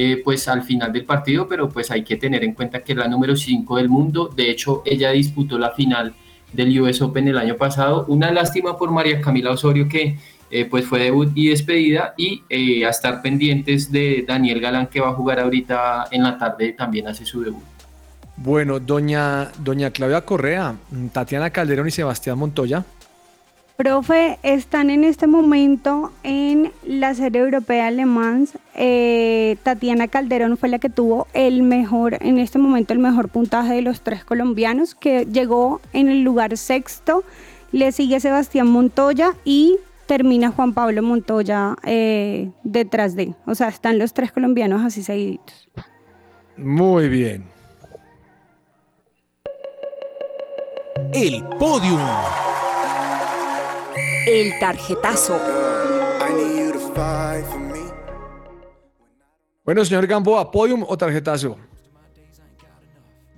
[0.00, 2.98] eh, pues al final del partido, pero pues hay que tener en cuenta que es
[2.98, 4.28] la número 5 del mundo.
[4.28, 6.14] De hecho, ella disputó la final
[6.52, 8.04] del US Open el año pasado.
[8.06, 10.16] Una lástima por María Camila Osorio que
[10.52, 15.00] eh, pues fue debut y despedida y eh, a estar pendientes de Daniel Galán que
[15.00, 17.64] va a jugar ahorita en la tarde también hace su debut.
[18.36, 22.84] Bueno, doña, doña Claudia Correa, mm, Tatiana Calderón y Sebastián Montoya.
[23.78, 28.58] Profe, están en este momento en la serie europea Le Mans.
[28.74, 33.74] Eh, Tatiana Calderón fue la que tuvo el mejor, en este momento el mejor puntaje
[33.74, 37.22] de los tres colombianos, que llegó en el lugar sexto.
[37.70, 39.76] Le sigue Sebastián Montoya y
[40.06, 43.36] termina Juan Pablo Montoya eh, detrás de.
[43.46, 45.68] O sea, están los tres colombianos así seguiditos.
[46.56, 47.44] Muy bien.
[51.12, 52.00] El podium.
[54.30, 55.40] El tarjetazo.
[59.64, 61.56] Bueno, señor Gamboa, podium o tarjetazo.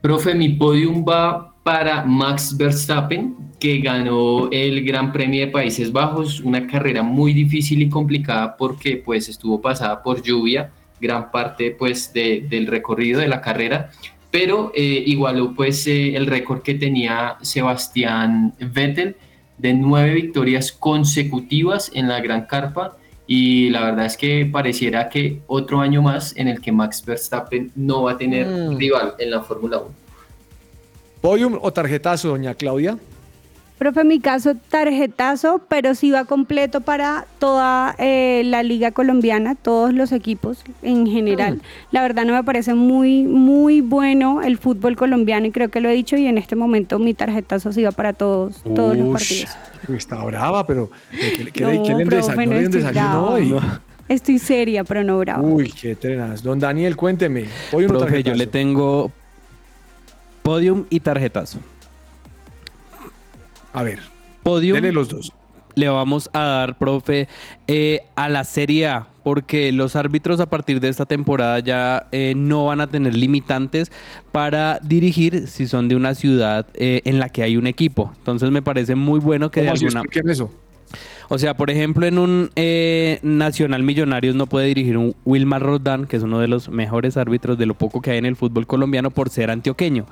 [0.03, 6.41] Profe, mi podium va para Max Verstappen, que ganó el Gran Premio de Países Bajos,
[6.41, 12.12] una carrera muy difícil y complicada porque pues estuvo pasada por lluvia, gran parte pues
[12.12, 13.91] de- del recorrido de la carrera,
[14.30, 19.16] pero eh, igualó pues eh, el récord que tenía Sebastián Vettel
[19.61, 22.96] de nueve victorias consecutivas en la Gran Carpa
[23.26, 27.70] y la verdad es que pareciera que otro año más en el que Max Verstappen
[27.76, 28.76] no va a tener Mm.
[28.78, 29.88] rival en la Fórmula 1.
[31.20, 32.96] Podium o tarjetazo, doña Claudia.
[33.81, 39.55] Profe, en mi caso, tarjetazo, pero sí va completo para toda eh, la liga colombiana,
[39.55, 41.62] todos los equipos en general.
[41.91, 45.89] La verdad no me parece muy, muy bueno el fútbol colombiano y creo que lo
[45.89, 49.57] he dicho y en este momento mi tarjetazo sí va para todos, todos los partidos.
[49.97, 53.41] Está brava, pero ¿qué, qué, qué, No, qué le desayuno?
[53.41, 53.61] no
[54.09, 54.39] ¿Le estoy hoy?
[54.41, 55.41] seria, pero no brava.
[55.41, 56.43] Uy, qué trenas.
[56.43, 57.47] Don Daniel, cuénteme.
[57.72, 59.11] O Profe, yo le tengo
[60.43, 61.61] podium y tarjetazo.
[63.73, 64.01] A ver,
[64.43, 64.75] Podium.
[64.77, 65.33] dele los dos.
[65.75, 67.29] le vamos a dar, profe,
[67.66, 72.35] eh, a la Serie A, porque los árbitros a partir de esta temporada ya eh,
[72.37, 73.93] no van a tener limitantes
[74.33, 78.12] para dirigir si son de una ciudad eh, en la que hay un equipo.
[78.18, 79.87] Entonces me parece muy bueno que de ¿Cómo así?
[79.87, 80.03] alguna...
[80.33, 80.51] Eso?
[81.29, 86.07] O sea, por ejemplo, en un eh, Nacional Millonarios no puede dirigir un Wilmar Roldán,
[86.07, 88.66] que es uno de los mejores árbitros de lo poco que hay en el fútbol
[88.66, 90.07] colombiano por ser antioqueño.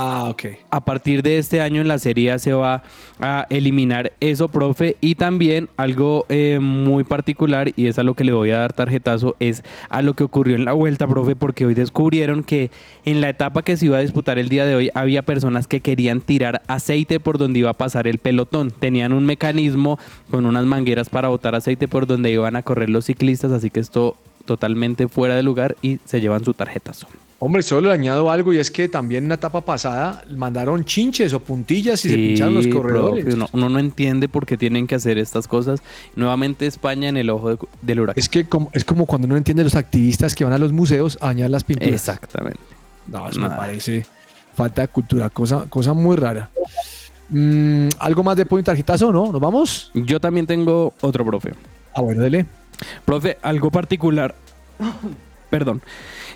[0.00, 0.44] Ah, ok.
[0.70, 2.84] A partir de este año en la Serie se va
[3.18, 4.96] a eliminar eso, profe.
[5.00, 8.72] Y también algo eh, muy particular, y es a lo que le voy a dar
[8.72, 12.70] tarjetazo, es a lo que ocurrió en la vuelta, profe, porque hoy descubrieron que
[13.04, 15.80] en la etapa que se iba a disputar el día de hoy había personas que
[15.80, 18.70] querían tirar aceite por donde iba a pasar el pelotón.
[18.70, 19.98] Tenían un mecanismo
[20.30, 23.80] con unas mangueras para botar aceite por donde iban a correr los ciclistas, así que
[23.80, 24.16] esto
[24.48, 27.06] totalmente fuera de lugar y se llevan su tarjetazo.
[27.40, 31.32] Hombre, solo le añado algo y es que también en la etapa pasada mandaron chinches
[31.34, 33.32] o puntillas y se pincharon los corredores.
[33.32, 35.80] uno, uno no entiende por qué tienen que hacer estas cosas.
[36.16, 38.18] Nuevamente España en el ojo de- del huracán.
[38.18, 41.16] Es que como, es como cuando uno entiende los activistas que van a los museos
[41.20, 41.94] a dañar las pinturas.
[41.94, 42.58] Exactamente.
[43.06, 43.56] No, eso me Nada.
[43.58, 44.04] parece
[44.56, 46.50] falta de cultura, cosa, cosa muy rara.
[47.28, 49.30] Mm, ¿Algo más de y tarjetazo, no?
[49.30, 49.92] ¿Nos vamos?
[49.94, 51.52] Yo también tengo otro profe.
[51.94, 52.46] Ah, bueno, dele.
[53.04, 54.34] Profe, algo particular.
[55.50, 55.82] Perdón.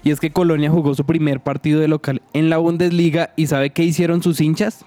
[0.02, 3.70] Y es que Colonia jugó su primer partido de local en la Bundesliga y ¿sabe
[3.70, 4.84] qué hicieron sus hinchas?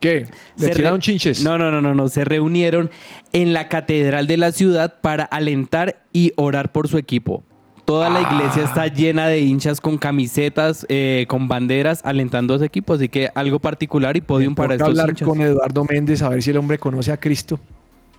[0.00, 0.26] ¿Qué?
[0.56, 1.42] ¿Le Se tiraron chinches?
[1.42, 2.08] No, no, no, no, no.
[2.08, 2.90] Se reunieron
[3.32, 7.42] en la catedral de la ciudad para alentar y orar por su equipo.
[7.86, 8.66] Toda la iglesia Ah.
[8.66, 12.94] está llena de hinchas con camisetas, eh, con banderas, alentando a su equipo.
[12.94, 15.26] Así que algo particular y podium para estos hablar hinchas.
[15.28, 17.58] con Eduardo Méndez a ver si el hombre conoce a Cristo.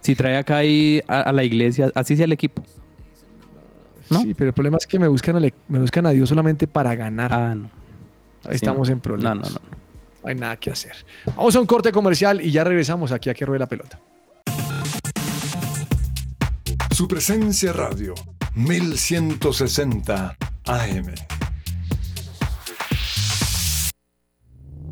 [0.07, 2.63] Si trae acá ahí a, a la iglesia, así sea el equipo.
[4.09, 4.21] ¿No?
[4.21, 6.95] Sí, pero el problema es que me buscan, a, me buscan a Dios solamente para
[6.95, 7.33] ganar.
[7.33, 7.69] Ah, no.
[8.45, 9.51] Ahí estamos en problemas.
[9.51, 9.77] No, no, no.
[10.23, 10.93] No hay nada que hacer.
[11.35, 13.99] Vamos a un corte comercial y ya regresamos aquí a que ruede la pelota.
[16.91, 18.13] Su presencia radio
[18.55, 20.37] 1160
[20.67, 21.15] AM.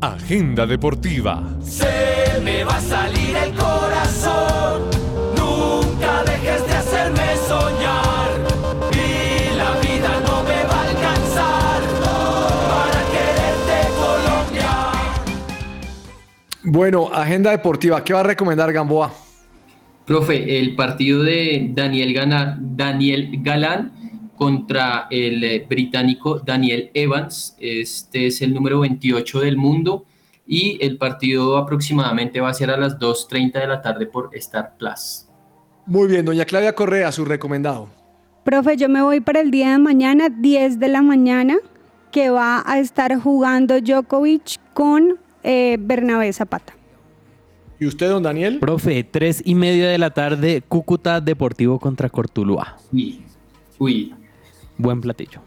[0.02, 1.56] Agenda deportiva.
[1.62, 3.25] Se me va a salir
[16.68, 18.02] Bueno, agenda deportiva.
[18.02, 19.12] ¿Qué va a recomendar Gamboa?
[20.04, 23.92] Profe, el partido de Daniel, Gana- Daniel Galán
[24.36, 27.56] contra el eh, británico Daniel Evans.
[27.58, 30.04] Este es el número 28 del mundo
[30.46, 34.74] y el partido aproximadamente va a ser a las 2.30 de la tarde por Star
[34.76, 35.26] Plus.
[35.86, 37.88] Muy bien, doña Claudia Correa, su recomendado.
[38.44, 41.56] Profe, yo me voy para el día de mañana, 10 de la mañana,
[42.12, 45.16] que va a estar jugando Djokovic con
[45.46, 46.74] eh, Bernabé Zapata.
[47.78, 48.58] ¿Y usted, don Daniel?
[48.58, 52.76] Profe, tres y media de la tarde, Cúcuta Deportivo contra Cortuluá.
[52.92, 53.22] Uy,
[53.78, 54.14] uy.
[54.78, 55.40] Buen platillo.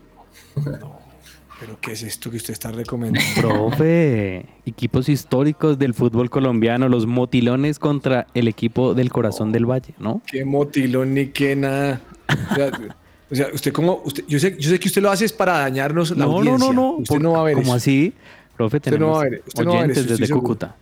[1.60, 3.30] ¿Pero qué es esto que usted está recomendando?
[3.41, 9.93] Profe, equipos históricos del fútbol colombiano, los motilones contra el equipo del corazón del Valle,
[10.00, 10.22] ¿no?
[10.26, 12.00] qué motilón ni qué nada.
[12.52, 12.72] O sea,
[13.32, 15.58] o sea, usted como, usted, yo sé, yo sé que usted lo hace es para
[15.60, 16.68] dañarnos la No, no, audiencia.
[16.68, 16.89] no, no.
[16.97, 17.74] Usted por- no va a ver ¿Cómo eso.
[17.76, 18.14] así?
[18.60, 20.41] Profe, no tenemos ver- no ver oyentes desde seguro.
[20.41, 20.76] Cúcuta.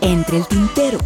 [0.00, 0.98] Entre el tintero.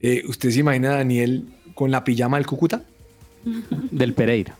[0.00, 1.44] Eh, ¿Usted se imagina a Daniel
[1.74, 2.80] con la pijama del Cúcuta?
[3.90, 4.56] Del Pereira.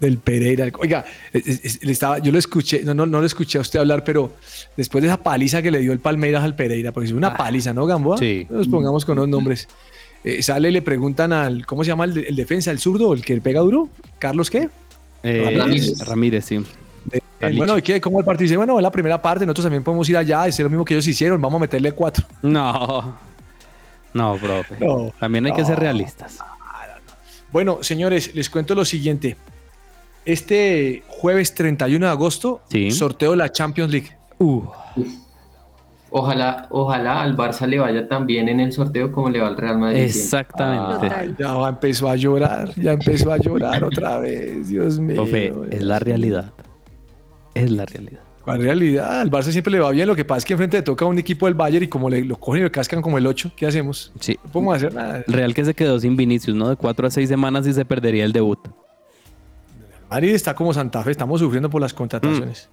[0.00, 0.66] Del Pereira.
[0.80, 3.60] Oiga, es- es- es- le estaba, yo lo escuché, no, no, no lo escuché a
[3.60, 4.32] usted hablar, pero
[4.76, 7.72] después de esa paliza que le dio el Palmeiras al Pereira, porque es una paliza,
[7.72, 8.16] ¿no, Gamboa?
[8.16, 8.48] Ah, Sí.
[8.50, 9.68] Nos pongamos con los nombres.
[10.24, 13.22] Eh, sale y le preguntan al, ¿cómo se llama el, el defensa, el zurdo, el
[13.24, 13.88] que pega duro?
[14.18, 14.68] ¿Carlos qué?
[15.28, 15.98] Eh, Ramírez.
[16.06, 16.64] Ramírez, sí.
[17.12, 18.00] Eh, bueno, ¿y qué?
[18.00, 18.44] ¿Cómo el partido?
[18.44, 20.94] Dice, bueno, es la primera parte, nosotros también podemos ir allá, es lo mismo que
[20.94, 22.24] ellos hicieron, vamos a meterle cuatro.
[22.42, 23.16] No.
[24.14, 24.76] No, profe.
[24.80, 25.12] No.
[25.20, 25.80] También hay que ser No.
[25.80, 26.38] realistas.
[27.52, 29.36] Bueno, señores, les cuento lo siguiente.
[30.24, 32.90] Este jueves 31 de agosto, Sí.
[32.90, 34.10] sorteo de la Champions League.
[34.38, 34.62] Uh,
[36.18, 39.56] Ojalá, ojalá al Barça le vaya tan bien en el sorteo como le va al
[39.58, 40.00] Real Madrid.
[40.00, 41.08] exactamente.
[41.10, 41.36] Total.
[41.36, 45.16] Ya va, empezó a llorar, ya empezó a llorar otra vez, Dios mío.
[45.16, 46.54] Profe, es la realidad.
[47.52, 48.20] Es la realidad.
[48.42, 49.20] ¿Cuál realidad?
[49.20, 51.08] Al Barça siempre le va bien, lo que pasa es que enfrente le toca a
[51.08, 53.52] un equipo del Bayern y como le, lo cogen y lo cascan como el 8,
[53.54, 54.10] ¿qué hacemos?
[54.18, 54.38] Sí.
[54.42, 55.22] No podemos hacer nada.
[55.26, 56.70] El Real que se quedó sin Vinicius, ¿no?
[56.70, 58.60] De cuatro a seis semanas y se perdería el debut.
[60.08, 62.70] Madrid está como Santa Fe, estamos sufriendo por las contrataciones.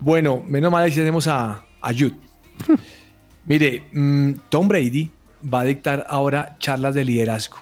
[0.00, 2.31] Bueno, menos mal ahí tenemos a, a Jude.
[3.46, 5.10] Mire, mm, Tom Brady
[5.52, 7.56] va a dictar ahora charlas de liderazgo.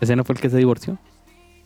[0.00, 0.98] ¿Ese no fue el que se divorció?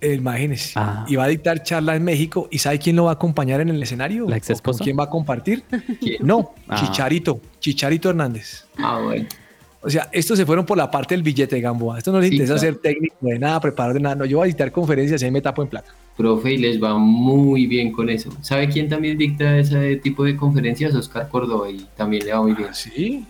[0.03, 1.07] imagínese, Ah.
[1.09, 2.47] y va a dictar charla en México.
[2.51, 4.27] ¿Y sabe quién lo va a acompañar en el escenario?
[4.29, 4.79] ¿La ¿O exesposa?
[4.81, 5.65] ¿Con quién va a compartir?
[6.01, 6.19] ¿Quién?
[6.21, 6.77] No, Ah.
[6.79, 8.67] Chicharito, Chicharito Hernández.
[8.77, 9.27] Ah, bueno.
[9.85, 11.99] O sea, estos se fueron por la parte del billete, Gamboa.
[11.99, 12.73] Esto no les Sí, interesa claro.
[12.73, 14.15] ser técnico de nada, preparar de nada.
[14.15, 15.93] No, yo voy a dictar conferencias y ahí me tapo en plata.
[16.17, 18.31] Profe, y les va muy bien con eso.
[18.41, 20.95] ¿Sabe quién también dicta ese tipo de conferencias?
[20.95, 22.69] Oscar Córdoba, y también le va muy bien.
[22.71, 23.25] Ah, Sí.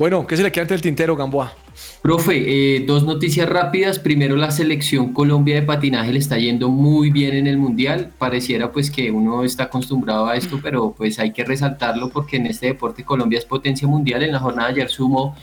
[0.00, 1.52] Bueno, ¿qué se le queda entre el tintero, Gamboa?
[2.00, 3.98] Profe, eh, dos noticias rápidas.
[3.98, 8.10] Primero, la selección Colombia de patinaje le está yendo muy bien en el Mundial.
[8.16, 12.46] Pareciera pues que uno está acostumbrado a esto, pero pues hay que resaltarlo porque en
[12.46, 14.22] este deporte Colombia es potencia mundial.
[14.22, 15.36] En la jornada de ayer sumó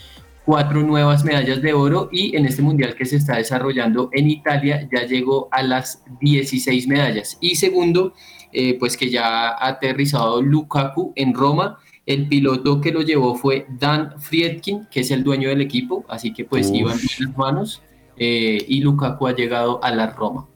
[0.44, 4.88] cuatro nuevas medallas de oro y en este Mundial que se está desarrollando en Italia
[4.92, 7.38] ya llegó a las 16 medallas.
[7.40, 8.12] Y segundo,
[8.52, 11.78] eh, pues que ya ha aterrizado Lukaku en Roma.
[12.08, 16.32] El piloto que lo llevó fue Dan Friedkin, que es el dueño del equipo, así
[16.32, 16.74] que pues Uf.
[16.74, 17.82] iban en las manos
[18.16, 20.46] eh, y Lukaku ha llegado a la Roma.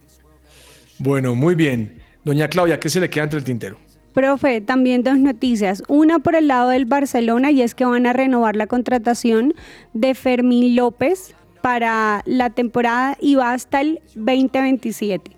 [0.99, 2.01] Bueno, muy bien.
[2.25, 3.77] Doña Claudia, ¿qué se le queda entre el tintero?
[4.15, 5.83] Profe, también dos noticias.
[5.89, 9.53] Una por el lado del Barcelona y es que van a renovar la contratación
[9.93, 15.31] de Fermín López para la temporada y va hasta el 2027.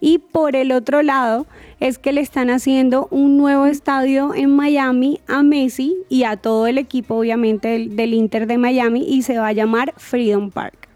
[0.00, 1.46] Y por el otro lado
[1.82, 6.68] es que le están haciendo un nuevo estadio en Miami a Messi y a todo
[6.68, 10.88] el equipo obviamente del, del Inter de Miami y se va a llamar Freedom Park.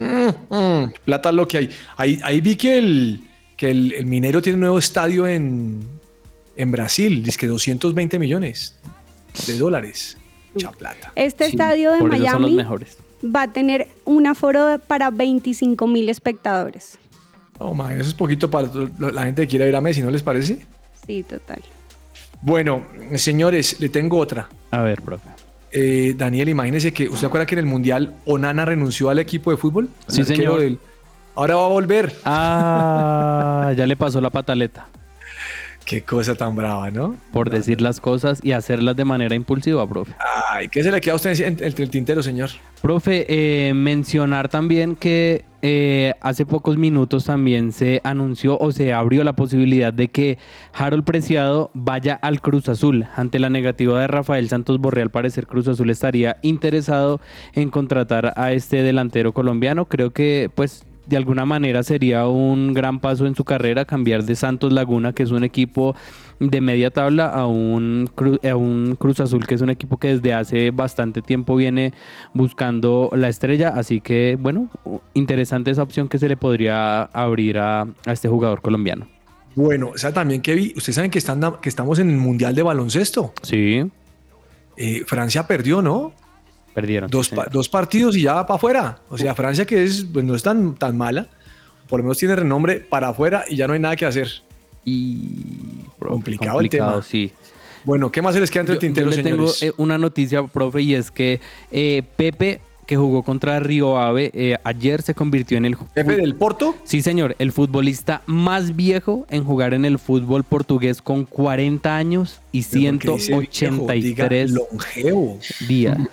[0.00, 1.70] Mm, plata es lo que hay.
[1.98, 3.20] Ahí, ahí vi que el,
[3.58, 5.86] que el, el minero tiene un nuevo estadio en,
[6.56, 8.74] en Brasil, dice que 220 millones
[9.46, 10.16] de dólares.
[10.54, 11.12] Mucha plata.
[11.14, 12.56] Este Sí, estadio de Miami
[13.22, 16.98] va a tener un aforo para 25 mil espectadores.
[17.58, 20.22] Oh, man, eso es poquito para la gente que quiere ver a Messi, ¿no les
[20.22, 20.66] parece?
[21.06, 21.60] Sí, total.
[22.42, 22.84] Bueno,
[23.14, 24.48] señores, le tengo otra.
[24.70, 25.28] A ver, profe.
[25.72, 29.56] Eh, Daniel, imagínese que, ¿usted acuerda que en el Mundial Onana renunció al equipo de
[29.56, 29.88] fútbol?
[30.08, 30.60] Sí, señor.
[30.60, 30.78] del-
[31.34, 32.14] Ahora va a volver.
[32.24, 34.86] Ah, ya le pasó la pataleta
[35.86, 37.14] Qué cosa tan brava, ¿no?
[37.32, 40.12] por decir las cosas y hacerlas de manera impulsiva, profe.
[40.50, 42.50] Ay, ¿qué se le queda a usted en- entre el tintero, señor?
[42.82, 49.22] Profe, eh, mencionar también que eh, hace pocos minutos también se anunció o se abrió
[49.24, 50.38] la posibilidad de que
[50.74, 53.06] Harold Preciado vaya al Cruz Azul.
[53.16, 57.20] Ante la negativa de Rafael Santos Borré, al parecer Cruz Azul estaría interesado
[57.54, 59.86] en contratar a este delantero colombiano.
[59.86, 64.34] Creo que pues de alguna manera sería un gran paso en su carrera cambiar de
[64.34, 65.94] Santos Laguna, que es un equipo
[66.40, 70.08] de media tabla, a un, Cru- a un Cruz Azul, que es un equipo que
[70.08, 71.92] desde hace bastante tiempo viene
[72.34, 73.68] buscando la estrella.
[73.74, 74.68] Así que, bueno,
[75.14, 79.06] interesante esa opción que se le podría abrir a, a este jugador colombiano.
[79.54, 82.54] Bueno, o sea, también que vi, ustedes saben que, están, que estamos en el Mundial
[82.54, 83.32] de Baloncesto.
[83.42, 83.82] Sí,
[84.76, 86.12] Eh, Francia perdió, ¿no?
[86.76, 87.10] Perdieron.
[87.10, 87.52] Dos, sí, pa- señor.
[87.54, 88.98] dos partidos y ya va para afuera.
[89.10, 91.26] O sea, Francia que es, pues, no es tan, tan mala,
[91.88, 94.28] por lo menos tiene renombre para afuera y ya no hay nada que hacer.
[94.84, 97.02] Y profe, Complicado el tema.
[97.02, 97.32] sí.
[97.84, 99.62] Bueno, ¿qué más se les queda entre Yo- yo tintero, tengo señores?
[99.62, 104.56] eh, una noticia, profe, y es que eh, Pepe, que jugó contra Río Ave, eh,
[104.64, 105.76] ayer se convirtió en el...
[105.94, 106.74] Pepe del Porto.
[106.84, 112.40] Sí, señor, el futbolista más viejo en jugar en el fútbol portugués con 40 años
[112.52, 113.30] y Pero ¿por qué dice
[113.70, 113.86] viejo?
[113.92, 115.98] Diga 183 longevo, días.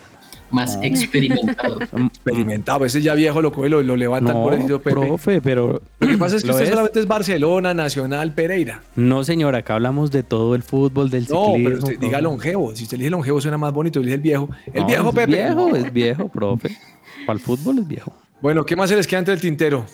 [0.54, 1.80] Más experimentado.
[1.92, 2.86] Mm, experimentado.
[2.86, 4.92] Ese ya viejo lo coge lo, lo levanta el No, pobrecito Pepe.
[4.96, 5.82] profe, pero...
[6.00, 6.70] Lo que pasa es que ¿Lo usted es?
[6.70, 8.82] solamente es Barcelona, Nacional, Pereira.
[8.96, 11.64] No, señor, acá hablamos de todo el fútbol, del No, ciclismo.
[11.70, 12.76] pero usted diga longevo.
[12.76, 14.50] Si usted elige longevo suena más bonito, elige el viejo.
[14.74, 15.32] El No, viejo es Pepe.
[15.34, 16.78] viejo, es viejo, profe.
[17.26, 18.14] Para el fútbol es viejo.
[18.42, 19.86] Bueno, ¿qué más se les queda entre el tintero?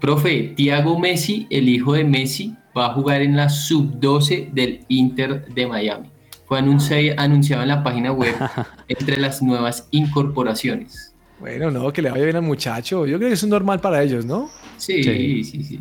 [0.00, 5.44] Profe, Thiago Messi, el hijo de Messi, va a jugar en la sub-12 del Inter
[5.54, 6.08] de Miami.
[6.52, 8.34] Fue anunci- anunciado en la página web
[8.88, 11.14] entre las nuevas incorporaciones.
[11.40, 13.06] Bueno, no, que le vaya bien al muchacho.
[13.06, 14.50] Yo creo que eso es normal para ellos, ¿no?
[14.76, 15.44] Sí, Sí.
[15.44, 15.80] sí, sí.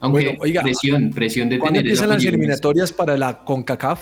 [0.00, 4.00] Aunque Bueno, oiga, presión, presión de ¿Cuándo tener empiezan las eliminatorias para la CONCACAF?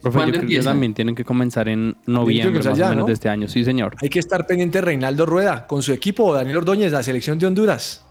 [0.00, 3.06] Profe, yo ¿Cuándo creo que también tienen que comenzar en noviembre, más o menos ¿no?
[3.06, 3.48] de este año.
[3.48, 3.96] Sí, señor.
[4.00, 7.46] Hay que estar pendiente de Reinaldo Rueda con su equipo, Daniel Ordóñez, la selección de
[7.46, 8.06] Honduras.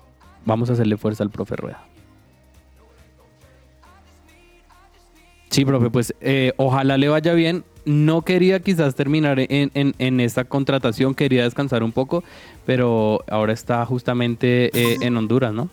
[0.46, 1.86] Vamos a hacerle fuerza al profe Rueda.
[5.54, 7.64] Sí, profe, pues eh, ojalá le vaya bien.
[7.86, 12.24] No quería quizás terminar en, en- en esta contratación, quería descansar un poco,
[12.66, 15.70] pero ahora está justamente eh, en Honduras, ¿no?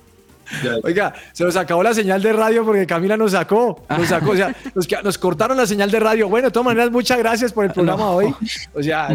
[0.82, 3.84] Oiga, se nos acabó la señal de radio porque Camila nos sacó.
[3.88, 4.52] Nos sacó, o sea,
[5.04, 6.28] nos, cortaron la señal de radio.
[6.28, 8.10] Bueno, de todas maneras, muchas gracias por el programa No.
[8.16, 8.34] hoy.
[8.74, 9.10] O sea,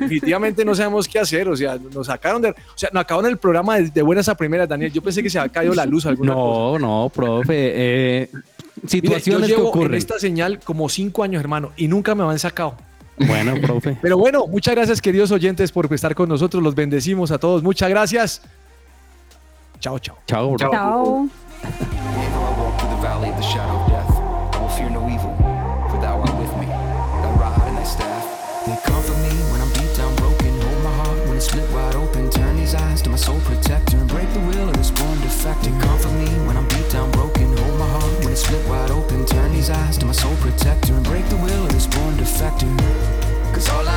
[0.00, 1.48] definitivamente no sabemos qué hacer.
[1.48, 2.50] O sea, nos sacaron de.
[2.50, 4.90] O sea, nos acabaron el programa de, de buenas a primeras, Daniel.
[4.92, 6.78] Yo pensé que se había caído la luz alguna cosa.
[6.80, 7.72] No, no, profe.
[7.74, 8.30] eh,
[8.86, 9.92] situaciones Mire, yo llevo que ocurren.
[9.92, 12.76] En esta señal como cinco años, hermano, y nunca me han sacado.
[13.18, 13.98] Bueno, profe.
[14.02, 16.62] Pero bueno, muchas gracias, queridos oyentes, por estar con nosotros.
[16.62, 17.62] Los bendecimos a todos.
[17.62, 18.42] Muchas gracias.
[19.80, 20.16] Chao, chao.
[20.26, 20.70] Chao, bro.
[20.70, 21.28] Chao.
[31.42, 34.41] Split soul protector and break the
[39.62, 42.66] these eyes to my soul protector and break the will of this born defector.
[43.54, 43.91] Cause all I